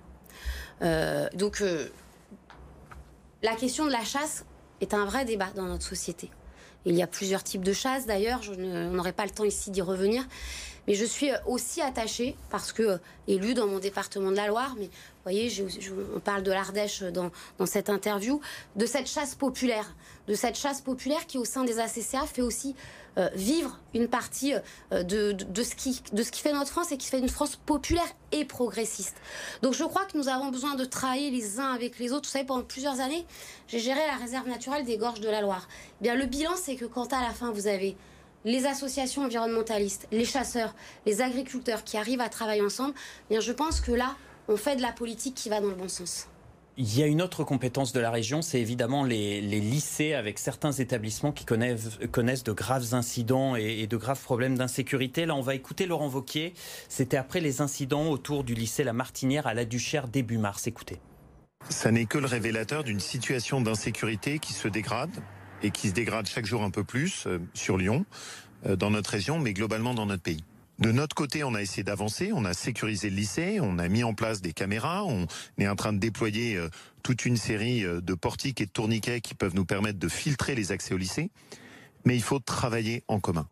donc, 1.34 1.62
la 3.42 3.54
question 3.54 3.86
de 3.86 3.90
la 3.90 4.04
chasse 4.04 4.44
est 4.80 4.94
un 4.94 5.04
vrai 5.04 5.24
débat 5.24 5.48
dans 5.54 5.66
notre 5.66 5.84
société. 5.84 6.30
Il 6.86 6.94
y 6.94 7.02
a 7.02 7.06
plusieurs 7.06 7.42
types 7.42 7.62
de 7.62 7.72
chasse 7.72 8.06
d'ailleurs, 8.06 8.42
je 8.42 8.52
n'aurai 8.54 9.12
pas 9.12 9.24
le 9.24 9.30
temps 9.30 9.44
ici 9.44 9.70
d'y 9.70 9.82
revenir. 9.82 10.24
Mais 10.86 10.94
je 10.94 11.04
suis 11.04 11.30
aussi 11.46 11.80
attachée, 11.80 12.36
parce 12.50 12.72
que 12.72 12.98
élue 13.28 13.54
dans 13.54 13.66
mon 13.66 13.78
département 13.78 14.30
de 14.30 14.36
la 14.36 14.48
Loire, 14.48 14.74
mais 14.78 14.86
vous 14.86 15.24
voyez, 15.24 15.52
on 16.16 16.20
parle 16.20 16.42
de 16.42 16.50
l'Ardèche 16.50 17.02
dans, 17.02 17.30
cette 17.66 17.90
interview, 17.90 18.40
de 18.76 18.86
cette 18.86 19.06
chasse 19.06 19.34
populaire, 19.34 19.94
de 20.28 20.34
cette 20.34 20.56
chasse 20.56 20.80
populaire 20.80 21.26
qui 21.26 21.38
au 21.38 21.44
sein 21.44 21.64
des 21.64 21.78
ACCA 21.78 22.26
fait 22.26 22.42
aussi 22.42 22.74
euh, 23.18 23.28
vivre 23.34 23.78
une 23.92 24.08
partie 24.08 24.54
euh, 24.92 25.02
de, 25.02 25.32
de, 25.32 25.62
ce 25.62 25.74
qui, 25.74 26.00
de 26.12 26.22
ce 26.22 26.30
qui 26.30 26.40
fait 26.40 26.52
notre 26.52 26.70
France 26.70 26.92
et 26.92 26.96
qui 26.96 27.08
fait 27.08 27.18
une 27.18 27.28
France 27.28 27.56
populaire 27.56 28.06
et 28.32 28.44
progressiste. 28.44 29.16
Donc 29.62 29.74
je 29.74 29.84
crois 29.84 30.04
que 30.06 30.16
nous 30.16 30.28
avons 30.28 30.48
besoin 30.48 30.74
de 30.74 30.84
travailler 30.84 31.30
les 31.30 31.58
uns 31.58 31.72
avec 31.72 31.98
les 31.98 32.12
autres. 32.12 32.28
Vous 32.28 32.32
savez, 32.32 32.44
pendant 32.46 32.62
plusieurs 32.62 33.00
années, 33.00 33.26
j'ai 33.68 33.80
géré 33.80 34.00
la 34.06 34.16
réserve 34.16 34.48
naturelle 34.48 34.84
des 34.84 34.96
gorges 34.96 35.20
de 35.20 35.28
la 35.28 35.42
Loire. 35.42 35.68
Eh 36.00 36.04
bien, 36.04 36.14
le 36.14 36.26
bilan, 36.26 36.52
c'est 36.56 36.76
que 36.76 36.84
quand 36.84 37.12
à 37.12 37.20
la 37.20 37.30
fin, 37.30 37.50
vous 37.50 37.66
avez 37.66 37.96
les 38.44 38.66
associations 38.66 39.24
environnementalistes, 39.24 40.06
les 40.12 40.24
chasseurs, 40.24 40.74
les 41.06 41.20
agriculteurs 41.20 41.84
qui 41.84 41.96
arrivent 41.96 42.20
à 42.20 42.28
travailler 42.28 42.62
ensemble, 42.62 42.94
eh 43.28 43.34
bien 43.34 43.40
je 43.40 43.52
pense 43.52 43.80
que 43.80 43.92
là, 43.92 44.16
on 44.48 44.56
fait 44.56 44.76
de 44.76 44.82
la 44.82 44.92
politique 44.92 45.34
qui 45.34 45.48
va 45.48 45.60
dans 45.60 45.68
le 45.68 45.74
bon 45.74 45.88
sens. 45.88 46.26
Il 46.76 46.98
y 46.98 47.02
a 47.02 47.06
une 47.06 47.20
autre 47.20 47.44
compétence 47.44 47.92
de 47.92 48.00
la 48.00 48.10
région, 48.10 48.40
c'est 48.40 48.60
évidemment 48.60 49.04
les, 49.04 49.40
lycées 49.42 50.14
avec 50.14 50.38
certains 50.38 50.72
établissements 50.72 51.32
qui 51.32 51.44
connaissent, 51.44 51.98
connaissent 52.10 52.44
de 52.44 52.52
graves 52.52 52.94
incidents 52.94 53.54
et, 53.54 53.86
de 53.86 53.96
graves 53.96 54.22
problèmes 54.22 54.56
d'insécurité. 54.56 55.26
Là, 55.26 55.34
on 55.34 55.42
va 55.42 55.54
écouter 55.54 55.84
Laurent 55.84 56.08
Vauquier. 56.08 56.54
C'était 56.88 57.18
après 57.18 57.40
les 57.40 57.60
incidents 57.60 58.08
autour 58.08 58.44
du 58.44 58.54
lycée 58.54 58.82
La 58.82 58.94
Martinière 58.94 59.46
à 59.46 59.52
la 59.52 59.66
Duchère 59.66 60.08
début 60.08 60.38
mars. 60.38 60.66
Écoutez. 60.66 61.00
Ça 61.68 61.90
n'est 61.90 62.06
que 62.06 62.16
le 62.16 62.26
révélateur 62.26 62.82
d'une 62.82 63.00
situation 63.00 63.60
d'insécurité 63.60 64.38
qui 64.38 64.54
se 64.54 64.66
dégrade 64.66 65.10
et 65.62 65.70
qui 65.70 65.88
se 65.88 65.94
dégrade 65.94 66.26
chaque 66.26 66.46
jour 66.46 66.62
un 66.62 66.70
peu 66.70 66.84
plus 66.84 67.24
euh, 67.26 67.38
sur 67.54 67.76
Lyon, 67.76 68.04
euh, 68.66 68.76
dans 68.76 68.90
notre 68.90 69.10
région, 69.10 69.38
mais 69.38 69.52
globalement 69.52 69.94
dans 69.94 70.06
notre 70.06 70.22
pays. 70.22 70.44
De 70.78 70.92
notre 70.92 71.14
côté, 71.14 71.44
on 71.44 71.54
a 71.54 71.60
essayé 71.60 71.82
d'avancer, 71.82 72.30
on 72.32 72.44
a 72.44 72.54
sécurisé 72.54 73.10
le 73.10 73.16
lycée, 73.16 73.58
on 73.60 73.78
a 73.78 73.88
mis 73.88 74.02
en 74.02 74.14
place 74.14 74.40
des 74.40 74.54
caméras, 74.54 75.04
on 75.04 75.26
est 75.58 75.68
en 75.68 75.76
train 75.76 75.92
de 75.92 75.98
déployer 75.98 76.56
euh, 76.56 76.70
toute 77.02 77.26
une 77.26 77.36
série 77.36 77.82
de 77.82 78.14
portiques 78.14 78.60
et 78.60 78.66
de 78.66 78.70
tourniquets 78.70 79.20
qui 79.20 79.34
peuvent 79.34 79.54
nous 79.54 79.64
permettre 79.64 79.98
de 79.98 80.08
filtrer 80.08 80.54
les 80.54 80.72
accès 80.72 80.94
au 80.94 80.98
lycée. 80.98 81.30
Mais 82.04 82.16
il 82.16 82.22
faut 82.22 82.38
travailler 82.38 83.04
en 83.08 83.20
commun. 83.20 83.46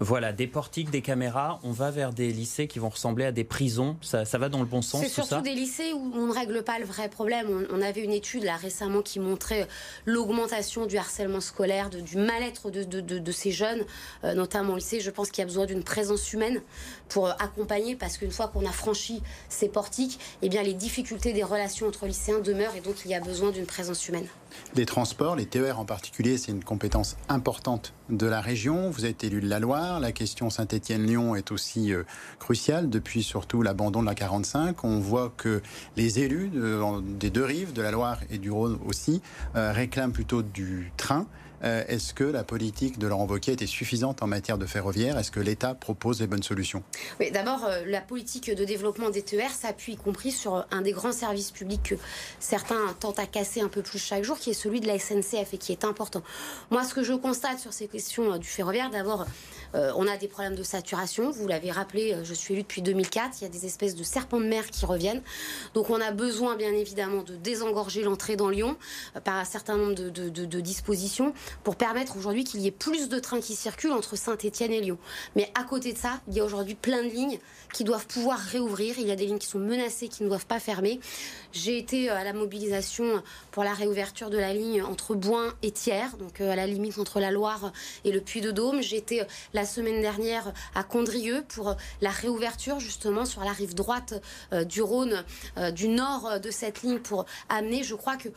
Voilà, 0.00 0.32
des 0.32 0.46
portiques, 0.46 0.90
des 0.90 1.02
caméras, 1.02 1.58
on 1.64 1.72
va 1.72 1.90
vers 1.90 2.12
des 2.12 2.30
lycées 2.32 2.68
qui 2.68 2.78
vont 2.78 2.88
ressembler 2.88 3.24
à 3.24 3.32
des 3.32 3.42
prisons. 3.42 3.96
Ça, 4.00 4.24
va 4.38 4.48
dans 4.48 4.60
le 4.60 4.64
bon 4.64 4.80
sens. 4.80 5.02
C'est 5.02 5.08
surtout 5.08 5.40
des 5.40 5.54
lycées 5.54 5.92
où 5.92 6.12
on 6.14 6.26
ne 6.26 6.32
règle 6.32 6.62
pas 6.62 6.78
le 6.78 6.84
vrai 6.84 7.08
problème. 7.08 7.66
On, 7.70 7.82
avait 7.82 8.02
une 8.02 8.12
étude 8.12 8.44
là 8.44 8.56
récemment 8.56 9.02
qui 9.02 9.18
montrait 9.18 9.66
l'augmentation 10.06 10.86
du 10.86 10.96
harcèlement 10.96 11.40
scolaire, 11.40 11.90
du 11.90 12.16
mal-être 12.16 12.70
de, 12.70 13.32
ces 13.32 13.50
jeunes, 13.50 13.84
euh, 14.24 14.34
notamment 14.34 14.74
au 14.74 14.76
lycée. 14.76 15.00
Je 15.00 15.10
pense 15.10 15.30
qu'il 15.30 15.42
y 15.42 15.42
a 15.42 15.46
besoin 15.46 15.66
d'une 15.66 15.82
présence 15.82 16.32
humaine 16.32 16.60
pour 17.08 17.26
euh, 17.26 17.32
accompagner, 17.40 17.96
parce 17.96 18.18
qu'une 18.18 18.30
fois 18.30 18.48
qu'on 18.48 18.66
a 18.66 18.72
franchi 18.72 19.22
ces 19.48 19.68
portiques, 19.68 20.20
eh 20.42 20.48
bien 20.48 20.62
les 20.62 20.74
difficultés 20.74 21.32
des 21.32 21.42
relations 21.42 21.88
entre 21.88 22.06
lycéens 22.06 22.38
demeurent 22.38 22.76
et 22.76 22.80
donc 22.80 22.96
il 23.04 23.10
y 23.10 23.14
a 23.14 23.20
besoin 23.20 23.50
d'une 23.50 23.66
présence 23.66 24.06
humaine. 24.08 24.26
Les 24.74 24.86
transports, 24.86 25.36
les 25.36 25.46
TER 25.46 25.78
en 25.78 25.84
particulier, 25.84 26.38
c'est 26.38 26.52
une 26.52 26.64
compétence 26.64 27.16
importante 27.28 27.94
de 28.10 28.26
la 28.26 28.40
région. 28.40 28.90
Vous 28.90 29.06
êtes 29.06 29.24
élu 29.24 29.40
de 29.40 29.48
la 29.48 29.58
Loire. 29.58 30.00
La 30.00 30.12
question 30.12 30.50
Saint-Étienne-Lyon 30.50 31.34
est 31.36 31.52
aussi 31.52 31.92
euh, 31.92 32.04
cruciale 32.38 32.88
depuis 32.88 33.22
surtout 33.22 33.62
l'abandon 33.62 34.00
de 34.00 34.06
la 34.06 34.14
45. 34.14 34.84
On 34.84 34.98
voit 35.00 35.32
que 35.36 35.62
les 35.96 36.20
élus 36.20 36.50
des 37.18 37.30
deux 37.30 37.44
rives, 37.44 37.72
de 37.72 37.82
la 37.82 37.90
Loire 37.90 38.20
et 38.30 38.38
du 38.38 38.50
Rhône 38.50 38.78
aussi, 38.86 39.22
euh, 39.56 39.72
réclament 39.72 40.12
plutôt 40.12 40.42
du 40.42 40.92
train. 40.96 41.26
Euh, 41.64 41.84
est-ce 41.88 42.14
que 42.14 42.24
la 42.24 42.44
politique 42.44 42.98
de 42.98 43.06
Laurent 43.06 43.26
Wauquiez 43.26 43.52
était 43.52 43.66
suffisante 43.66 44.22
en 44.22 44.26
matière 44.26 44.58
de 44.58 44.66
ferroviaire? 44.66 45.18
Est-ce 45.18 45.30
que 45.30 45.40
l'État 45.40 45.74
propose 45.74 46.20
les 46.20 46.26
bonnes 46.26 46.42
solutions? 46.42 46.82
Oui, 47.20 47.30
d'abord, 47.30 47.64
euh, 47.64 47.84
la 47.86 48.00
politique 48.00 48.54
de 48.54 48.64
développement 48.64 49.10
des 49.10 49.22
TER 49.22 49.50
s'appuie 49.50 49.94
y 49.94 49.96
compris 49.96 50.30
sur 50.30 50.66
un 50.70 50.82
des 50.82 50.92
grands 50.92 51.12
services 51.12 51.50
publics 51.50 51.82
que 51.82 51.94
certains 52.38 52.94
tentent 53.00 53.18
à 53.18 53.26
casser 53.26 53.60
un 53.60 53.68
peu 53.68 53.82
plus 53.82 53.98
chaque 53.98 54.24
jour, 54.24 54.38
qui 54.38 54.50
est 54.50 54.54
celui 54.54 54.80
de 54.80 54.86
la 54.86 54.98
SNCF 54.98 55.54
et 55.54 55.58
qui 55.58 55.72
est 55.72 55.84
important. 55.84 56.22
Moi, 56.70 56.84
ce 56.84 56.94
que 56.94 57.02
je 57.02 57.14
constate 57.14 57.58
sur 57.58 57.72
ces 57.72 57.88
questions 57.88 58.34
euh, 58.34 58.38
du 58.38 58.46
ferroviaire, 58.46 58.90
d'abord, 58.90 59.26
on 59.74 60.06
a 60.06 60.16
des 60.16 60.28
problèmes 60.28 60.54
de 60.54 60.62
saturation. 60.62 61.30
Vous 61.30 61.46
l'avez 61.46 61.70
rappelé, 61.70 62.16
je 62.22 62.34
suis 62.34 62.54
élue 62.54 62.62
depuis 62.62 62.82
2004. 62.82 63.38
Il 63.40 63.44
y 63.44 63.46
a 63.46 63.50
des 63.50 63.66
espèces 63.66 63.94
de 63.94 64.02
serpents 64.02 64.40
de 64.40 64.46
mer 64.46 64.66
qui 64.66 64.86
reviennent. 64.86 65.22
Donc, 65.74 65.90
on 65.90 66.00
a 66.00 66.10
besoin, 66.10 66.56
bien 66.56 66.72
évidemment, 66.72 67.22
de 67.22 67.36
désengorger 67.36 68.02
l'entrée 68.02 68.36
dans 68.36 68.48
Lyon 68.48 68.76
par 69.24 69.36
un 69.36 69.44
certain 69.44 69.76
nombre 69.76 69.94
de, 69.94 70.60
dispositions 70.60 71.32
pour 71.64 71.76
permettre 71.76 72.16
aujourd'hui 72.16 72.44
qu'il 72.44 72.60
y 72.60 72.66
ait 72.66 72.72
plus 72.72 73.08
de 73.08 73.18
trains 73.18 73.40
qui 73.40 73.54
circulent 73.54 73.92
entre 73.92 74.16
Saint-Étienne 74.16 74.72
et 74.72 74.80
Lyon. 74.80 74.98
Mais 75.36 75.50
à 75.54 75.64
côté 75.64 75.92
de 75.92 75.98
ça, 75.98 76.20
il 76.28 76.34
y 76.34 76.40
a 76.40 76.44
aujourd'hui 76.44 76.74
plein 76.74 77.02
de 77.02 77.08
lignes 77.08 77.38
qui 77.72 77.84
doivent 77.84 78.06
pouvoir 78.06 78.38
réouvrir. 78.38 78.98
Il 78.98 79.06
y 79.06 79.10
a 79.10 79.16
des 79.16 79.26
lignes 79.26 79.38
qui 79.38 79.46
sont 79.46 79.58
menacées, 79.58 80.08
qui 80.08 80.22
ne 80.22 80.28
doivent 80.28 80.46
pas 80.46 80.60
fermer. 80.60 81.00
J'ai 81.52 81.78
été 81.78 82.10
euh, 82.10 82.16
à 82.16 82.24
la 82.24 82.32
mobilisation 82.32 83.22
pour 83.50 83.64
la 83.64 83.74
réouverture 83.74 84.30
de 84.30 84.38
la 84.38 84.52
ligne 84.52 84.82
entre 84.82 85.14
Boin 85.14 85.54
et 85.62 85.70
Thiers, 85.70 86.16
donc 86.18 86.40
euh, 86.40 86.50
à 86.50 86.56
la 86.56 86.66
limite 86.66 86.98
entre 86.98 87.20
la 87.20 87.30
Loire 87.30 87.72
et 88.04 88.12
le 88.12 88.20
Puy-de-Dôme. 88.20 88.80
Euh, 89.12 89.24
la 89.58 89.66
semaine 89.66 90.00
dernière 90.00 90.52
à 90.76 90.84
Condrieu 90.84 91.44
pour 91.48 91.74
la 92.00 92.10
réouverture 92.10 92.78
justement 92.78 93.24
sur 93.24 93.42
la 93.42 93.50
rive 93.50 93.74
droite 93.74 94.14
du 94.66 94.82
Rhône, 94.82 95.24
du 95.72 95.88
nord 95.88 96.38
de 96.38 96.50
cette 96.52 96.82
ligne 96.82 97.00
pour 97.00 97.26
amener, 97.48 97.82
je 97.82 97.96
crois 97.96 98.16
que 98.16 98.28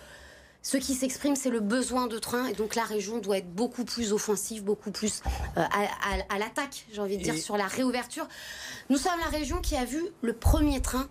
ce 0.64 0.78
qui 0.78 0.94
s'exprime, 0.94 1.36
c'est 1.36 1.50
le 1.50 1.60
besoin 1.60 2.08
de 2.08 2.20
train. 2.20 2.46
Et 2.46 2.54
donc 2.54 2.76
la 2.76 2.84
région 2.84 3.20
doit 3.20 3.38
être 3.38 3.52
beaucoup 3.52 3.84
plus 3.84 4.14
offensive, 4.14 4.64
beaucoup 4.64 4.92
plus 4.92 5.22
euh, 5.58 5.64
à, 6.30 6.38
l'attaque, 6.38 6.86
j'ai 6.92 7.02
envie 7.02 7.18
de 7.18 7.24
dire, 7.24 7.38
sur 7.38 7.58
la 7.58 7.66
réouverture. 7.66 8.28
Nous 8.90 8.98
sommes 8.98 9.20
la 9.20 9.38
région 9.38 9.60
qui 9.62 9.76
a 9.76 9.86
vu 9.86 10.02
le 10.22 10.34
premier 10.34 10.82
train 10.82 11.08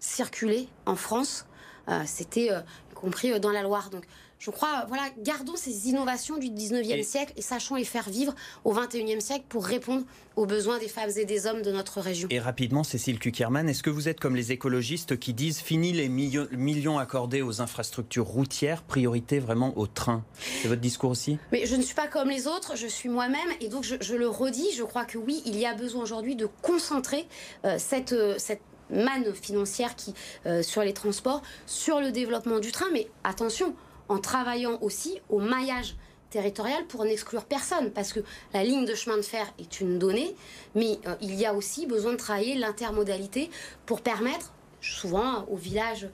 circuler 0.00 0.68
en 0.86 0.96
France. 0.96 1.46
Euh, 1.88 2.02
c'était 2.06 2.50
euh, 2.50 2.60
y 2.90 2.94
compris 2.94 3.38
dans 3.38 3.50
la 3.50 3.62
Loire. 3.62 3.90
Donc 3.90 4.04
je 4.38 4.50
crois, 4.50 4.84
voilà, 4.88 5.04
gardons 5.18 5.56
ces 5.56 5.88
innovations 5.88 6.36
du 6.36 6.48
19e 6.48 7.02
siècle 7.02 7.32
et 7.36 7.42
sachons 7.42 7.74
les 7.74 7.84
faire 7.84 8.08
vivre 8.08 8.34
au 8.64 8.74
21e 8.74 9.20
siècle 9.20 9.44
pour 9.48 9.64
répondre 9.64 10.04
aux 10.36 10.44
besoins 10.44 10.78
des 10.78 10.88
femmes 10.88 11.10
et 11.16 11.24
des 11.24 11.46
hommes 11.46 11.62
de 11.62 11.72
notre 11.72 12.00
région. 12.00 12.28
Et 12.30 12.38
rapidement, 12.38 12.84
Cécile 12.84 13.18
Kuckerman, 13.18 13.68
est-ce 13.68 13.82
que 13.82 13.90
vous 13.90 14.08
êtes 14.08 14.20
comme 14.20 14.36
les 14.36 14.52
écologistes 14.52 15.18
qui 15.18 15.32
disent 15.32 15.60
fini 15.60 15.92
les 15.92 16.08
millions 16.08 16.98
accordés 16.98 17.40
aux 17.40 17.62
infrastructures 17.62 18.26
routières, 18.26 18.82
priorité 18.82 19.38
vraiment 19.38 19.76
au 19.78 19.86
train? 19.86 20.24
C'est 20.62 20.68
votre 20.68 20.82
discours 20.82 21.10
aussi? 21.10 21.38
Mais 21.52 21.64
je 21.64 21.76
ne 21.76 21.82
suis 21.82 21.94
pas 21.94 22.06
comme 22.06 22.28
les 22.28 22.46
autres, 22.46 22.76
je 22.76 22.86
suis 22.86 23.08
moi-même 23.08 23.48
et 23.60 23.68
donc 23.68 23.84
je, 23.84 24.14
le 24.14 24.28
redis, 24.28 24.72
je 24.76 24.82
crois 24.82 25.06
que 25.06 25.16
oui, 25.16 25.42
il 25.46 25.56
y 25.56 25.64
a 25.64 25.74
besoin 25.74 26.02
aujourd'hui 26.02 26.36
de 26.36 26.48
concentrer 26.60 27.26
euh, 27.64 27.76
cette, 27.78 28.12
euh, 28.12 28.34
cette 28.38 28.60
manne 28.90 29.34
financière 29.34 29.96
qui, 29.96 30.14
euh, 30.46 30.62
sur 30.62 30.82
les 30.82 30.92
transports, 30.92 31.42
sur 31.66 32.00
le 32.00 32.12
développement 32.12 32.60
du 32.60 32.72
train. 32.72 32.86
Mais 32.92 33.08
attention, 33.24 33.74
en 34.08 34.18
travaillant 34.18 34.78
aussi 34.80 35.20
au 35.28 35.38
maillage 35.38 35.96
territorial 36.30 36.84
pour 36.86 37.04
n'exclure 37.04 37.44
personne, 37.44 37.90
parce 37.92 38.12
que 38.12 38.20
la 38.52 38.64
ligne 38.64 38.84
de 38.84 38.94
chemin 38.94 39.16
de 39.16 39.22
fer 39.22 39.46
est 39.58 39.80
une 39.80 39.98
donnée, 39.98 40.34
mais 40.74 40.98
euh, 41.06 41.14
il 41.20 41.34
y 41.34 41.46
a 41.46 41.54
aussi 41.54 41.86
besoin 41.86 42.12
de 42.12 42.16
travailler 42.16 42.56
l'intermodalité 42.56 43.50
pour 43.86 44.00
permettre 44.00 44.52
souvent 44.80 45.44
au 45.48 45.56
village 45.56 46.08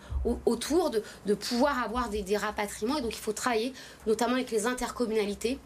autour 0.46 0.90
de, 0.90 1.34
pouvoir 1.34 1.82
avoir 1.82 2.08
des, 2.08 2.36
rapatriements. 2.36 2.98
Et 2.98 3.02
donc 3.02 3.14
il 3.14 3.20
faut 3.20 3.32
travailler 3.32 3.72
notamment 4.06 4.34
avec 4.34 4.50
les 4.50 4.66
intercommunalités 4.66 5.58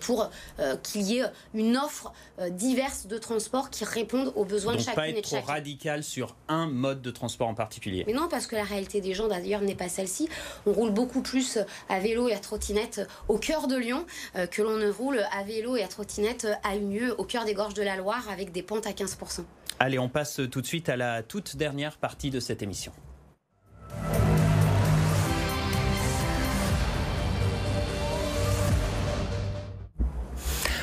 pour 0.00 0.30
euh, 0.58 0.76
qu'il 0.76 1.02
y 1.02 1.18
ait 1.18 1.24
une 1.54 1.76
offre 1.76 2.12
euh, 2.38 2.50
diverse 2.50 3.06
de 3.06 3.18
transport 3.18 3.70
qui 3.70 3.84
répondent 3.84 4.32
aux 4.36 4.44
besoins 4.44 4.74
de 4.74 4.78
chacune 4.78 4.94
pas 4.94 5.08
être 5.08 5.22
trop 5.22 5.40
radical 5.40 6.04
sur 6.04 6.36
un 6.48 6.66
mode 6.66 7.02
de 7.02 7.10
transport 7.10 7.48
en 7.48 7.54
particulier. 7.54 8.04
Mais 8.06 8.12
non, 8.12 8.28
parce 8.28 8.46
que 8.46 8.56
la 8.56 8.64
réalité 8.64 9.00
des 9.00 9.14
gens 9.14 9.28
d'ailleurs 9.28 9.60
n'est 9.60 9.74
pas 9.74 9.88
celle-ci. 9.88 10.28
On 10.66 10.72
roule 10.72 10.90
beaucoup 10.90 11.22
plus 11.22 11.58
à 11.88 11.98
vélo 11.98 12.28
et 12.28 12.34
à 12.34 12.38
trottinette 12.38 13.00
au 13.28 13.38
cœur 13.38 13.66
de 13.66 13.76
Lyon 13.76 14.04
que 14.50 14.62
l'on 14.62 14.76
ne 14.76 14.90
roule 14.90 15.20
à 15.32 15.42
vélo 15.44 15.76
et 15.76 15.82
à 15.82 15.88
trottinette 15.88 16.46
à 16.62 16.76
Unieux, 16.76 17.14
au 17.18 17.24
cœur 17.24 17.44
des 17.44 17.54
gorges 17.54 17.74
de 17.74 17.82
la 17.82 17.96
Loire, 17.96 18.28
avec 18.30 18.52
des 18.52 18.62
pentes 18.62 18.86
à 18.86 18.92
15%. 18.92 19.44
Allez, 19.80 19.98
on 19.98 20.08
passe 20.08 20.40
tout 20.50 20.60
de 20.60 20.66
suite 20.66 20.88
à 20.88 20.96
la 20.96 21.22
toute 21.22 21.56
dernière 21.56 21.96
partie 21.98 22.30
de 22.30 22.40
cette 22.40 22.62
émission. 22.62 22.92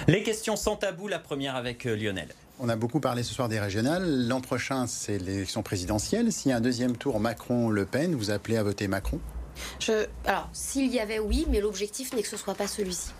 Les 0.08 0.24
questions 0.24 0.56
sans 0.56 0.76
tabou, 0.76 1.08
la 1.08 1.20
première 1.20 1.56
avec 1.56 1.86
euh, 1.86 1.96
Lionel. 1.96 2.30
On 2.60 2.70
a 2.70 2.76
beaucoup 2.76 3.00
parlé 3.00 3.24
ce 3.24 3.34
soir 3.34 3.50
des 3.50 3.60
régionales. 3.60 4.28
L'an 4.28 4.42
prochain, 4.42 4.88
c'est 4.88 5.18
l'élection 5.18 5.64
présidentielle. 5.64 6.32
S'il 6.32 6.50
y 6.50 6.54
a 6.54 6.58
un 6.58 6.62
deuxième 6.62 6.98
tour 6.98 7.20
Macron-Le 7.20 7.86
Pen, 7.86 8.16
vous 8.16 8.32
appelez 8.32 8.58
à 8.58 8.64
voter 8.64 8.88
Macron? 8.88 9.20
Je, 9.80 10.06
alors, 10.26 10.50
s'il 10.54 10.92
y 10.92 11.00
avait, 11.00 11.20
oui, 11.20 11.46
mais 11.50 11.60
l'objectif 11.60 12.14
n'est 12.14 12.22
que 12.22 12.28
ce 12.28 12.38
soit 12.38 12.56
pas 12.56 12.68
celui-ci. 12.68 13.12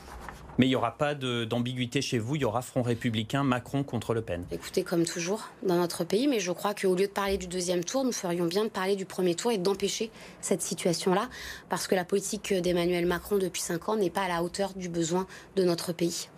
Mais 0.58 0.66
il 0.66 0.70
n'y 0.70 0.76
aura 0.76 0.92
pas 0.92 1.16
d'ambiguïté 1.16 2.02
chez 2.02 2.20
vous, 2.20 2.36
il 2.36 2.42
y 2.42 2.46
aura 2.46 2.62
Front 2.62 2.82
républicain, 2.82 3.44
Macron 3.44 3.84
contre 3.84 4.14
Le 4.14 4.22
Pen. 4.22 4.46
Écoutez, 4.52 4.84
comme 4.84 5.06
toujours 5.06 5.50
dans 5.64 5.76
notre 5.76 6.04
pays, 6.04 6.28
mais 6.28 6.40
je 6.40 6.52
crois 6.52 6.74
qu'au 6.74 6.96
lieu 6.96 7.08
de 7.08 7.12
parler 7.12 7.38
du 7.38 7.48
deuxième 7.48 7.84
tour, 7.84 8.04
nous 8.04 8.12
ferions 8.12 8.46
bien 8.46 8.64
de 8.64 8.70
parler 8.70 8.96
du 8.96 9.06
premier 9.06 9.36
tour 9.36 9.52
et 9.52 9.58
d'empêcher 9.58 10.12
cette 10.42 10.62
situation-là, 10.62 11.30
parce 11.70 11.88
que 11.88 11.96
la 11.96 12.06
politique 12.06 12.54
d'Emmanuel 12.54 13.06
Macron 13.06 13.38
depuis 13.38 13.62
cinq 13.62 13.90
ans 13.90 13.96
n'est 13.96 14.10
pas 14.10 14.24
à 14.24 14.28
la 14.28 14.44
hauteur 14.44 14.74
du 14.76 14.90
besoin 14.90 15.26
de 15.56 15.64
notre 15.64 15.94
pays. 15.94 16.30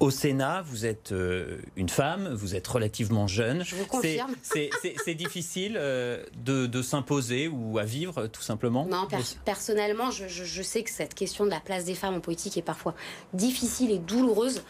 Au 0.00 0.10
Sénat, 0.10 0.62
vous 0.62 0.86
êtes 0.86 1.12
euh, 1.12 1.58
une 1.76 1.88
femme, 1.88 2.32
vous 2.34 2.54
êtes 2.54 2.66
relativement 2.66 3.26
jeune. 3.26 3.64
Je 3.64 3.76
vous 3.76 3.86
confirme. 3.86 4.34
C'est 4.42 5.14
difficile 5.14 5.76
euh, 5.78 6.24
de, 6.36 6.82
s'imposer 6.82 7.48
ou 7.48 7.78
à 7.78 7.84
vivre, 7.84 8.26
tout 8.26 8.42
simplement? 8.42 8.86
Non, 8.86 9.06
personnellement, 9.44 10.10
je, 10.10 10.26
je 10.26 10.62
sais 10.62 10.82
que 10.82 10.90
cette 10.90 11.14
question 11.14 11.44
de 11.44 11.50
la 11.50 11.60
place 11.60 11.84
des 11.84 11.94
femmes 11.94 12.14
en 12.14 12.20
politique 12.20 12.56
est 12.56 12.62
parfois 12.62 12.94
difficile 13.32 13.61
difficile 13.62 13.90
et 13.92 13.98
douloureuse. 13.98 14.62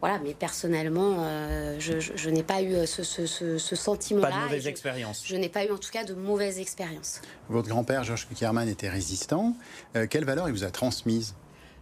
Voilà, 0.00 0.18
mais 0.18 0.32
personnellement, 0.32 1.16
euh, 1.18 1.78
je, 1.78 2.30
n'ai 2.30 2.42
pas 2.42 2.62
eu 2.62 2.72
euh, 2.74 2.86
ce, 2.86 3.02
ce, 3.02 3.76
sentiment-là. 3.76 4.30
Pas 4.30 4.36
de 4.36 4.42
mauvaise 4.44 4.66
expérience. 4.66 5.22
Je, 5.26 5.36
n'ai 5.36 5.50
pas 5.50 5.66
eu 5.66 5.70
en 5.70 5.76
tout 5.76 5.90
cas 5.90 6.04
de 6.04 6.14
mauvaise 6.14 6.58
expérience. 6.58 7.20
Votre 7.50 7.68
grand-père, 7.68 8.02
Georges 8.02 8.26
Kuckerman, 8.26 8.66
était 8.66 8.88
résistant. 8.88 9.54
Euh, 9.96 10.06
quelle 10.08 10.24
valeur 10.24 10.48
il 10.48 10.52
vous 10.52 10.64
a 10.64 10.70
transmise? 10.70 11.34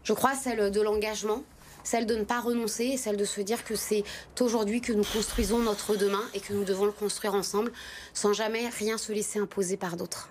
Je 0.03 0.13
crois 0.15 0.35
celle 0.35 0.73
de 0.73 0.81
l'engagement, 0.81 1.45
celle 1.85 2.07
de 2.07 2.17
ne 2.17 2.25
pas 2.25 2.41
renoncer, 2.41 2.97
celle 2.97 3.17
de 3.17 3.25
se 3.25 3.41
dire 3.41 3.65
que 3.65 3.77
c'est 3.77 4.03
aujourd'hui 4.41 4.81
que 4.81 4.93
nous 4.93 5.05
construisons 5.05 5.61
notre 5.61 5.95
demain 5.95 6.23
et 6.35 6.41
que 6.41 6.53
nous 6.53 6.65
devons 6.65 6.87
le 6.87 6.93
construire 6.93 7.35
ensemble, 7.35 7.73
sans 8.15 8.33
jamais 8.33 8.69
rien 8.69 8.99
se 8.99 9.13
laisser 9.13 9.39
imposer 9.39 9.77
par 9.77 9.97
d'autres. 9.97 10.29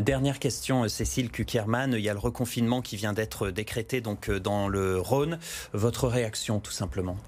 Dernière 0.00 0.38
question, 0.38 0.88
Cécile 0.88 1.30
Kukierman. 1.30 1.92
Il 1.92 2.00
y 2.00 2.08
a 2.08 2.14
le 2.14 2.18
reconfinement 2.18 2.80
qui 2.80 2.96
vient 2.96 3.12
d'être 3.12 3.50
décrété 3.50 4.00
donc 4.00 4.30
euh, 4.30 4.40
dans 4.40 4.66
le 4.66 4.98
Rhône. 4.98 5.38
Votre 5.74 6.08
réaction, 6.08 6.60
tout 6.60 6.72
simplement? 6.72 7.18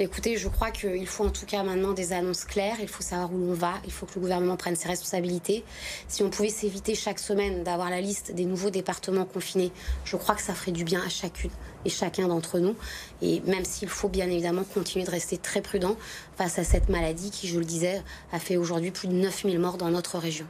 Écoutez, 0.00 0.36
je 0.36 0.48
crois 0.48 0.72
qu'il 0.72 1.06
faut 1.06 1.24
en 1.24 1.30
tout 1.30 1.46
cas 1.46 1.62
maintenant 1.62 1.92
des 1.92 2.12
annonces 2.12 2.44
claires. 2.44 2.78
Il 2.80 2.88
faut 2.88 3.04
savoir 3.04 3.32
où 3.32 3.38
l'on 3.38 3.52
va. 3.52 3.74
Il 3.84 3.92
faut 3.92 4.04
que 4.04 4.16
le 4.16 4.22
gouvernement 4.22 4.56
prenne 4.56 4.74
ses 4.74 4.88
responsabilités. 4.88 5.62
Si 6.08 6.24
on 6.24 6.30
pouvait 6.30 6.48
s'éviter 6.48 6.96
chaque 6.96 7.20
semaine 7.20 7.62
d'avoir 7.62 7.88
la 7.88 8.00
liste 8.00 8.34
des 8.34 8.46
nouveaux 8.46 8.70
départements 8.70 9.24
confinés, 9.24 9.70
je 10.04 10.16
crois 10.16 10.34
que 10.34 10.42
ça 10.42 10.54
ferait 10.54 10.72
du 10.72 10.82
bien 10.82 11.00
à 11.06 11.08
chacune 11.08 11.52
et 11.84 11.88
chacun 11.88 12.26
d'entre 12.26 12.58
nous. 12.58 12.74
Et 13.22 13.42
même 13.46 13.64
s'il 13.64 13.88
faut 13.88 14.08
bien 14.08 14.28
évidemment 14.28 14.64
continuer 14.64 15.04
de 15.04 15.10
rester 15.12 15.38
très 15.38 15.62
prudent 15.62 15.96
face 16.36 16.58
à 16.58 16.64
cette 16.64 16.88
maladie 16.88 17.30
qui, 17.30 17.46
je 17.46 17.60
le 17.60 17.64
disais, 17.64 18.02
a 18.32 18.40
fait 18.40 18.56
aujourd'hui 18.56 18.90
plus 18.90 19.06
de 19.06 19.14
9000 19.14 19.60
morts 19.60 19.76
dans 19.76 19.90
notre 19.90 20.18
région. 20.18 20.46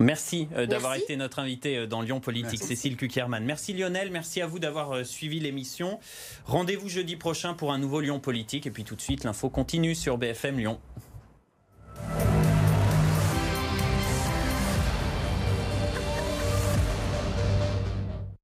Merci 0.00 0.48
euh, 0.56 0.66
d'avoir 0.66 0.94
été 0.94 1.14
notre 1.16 1.40
invité 1.40 1.76
euh, 1.76 1.86
dans 1.86 2.00
Lyon 2.00 2.20
Politique. 2.20 2.62
Cécile 2.62 2.96
Kuckerman. 2.96 3.44
Merci 3.44 3.74
Lionel, 3.74 4.10
merci 4.10 4.40
à 4.40 4.46
vous 4.46 4.58
d'avoir 4.58 4.92
euh, 4.92 5.04
suivi 5.04 5.40
l'émission. 5.40 6.00
Rendez-vous 6.46 6.88
jeudi 6.88 7.16
prochain 7.16 7.52
pour 7.52 7.70
un 7.70 7.78
nouveau 7.78 8.00
Lyon 8.00 8.18
Politique. 8.18 8.66
Et 8.66 8.70
puis 8.70 8.84
tout 8.84 8.96
de 8.96 9.02
suite, 9.02 9.24
l'info 9.24 9.50
continue 9.50 9.94
sur 9.94 10.16
BFM 10.16 10.58
Lyon. 10.58 10.80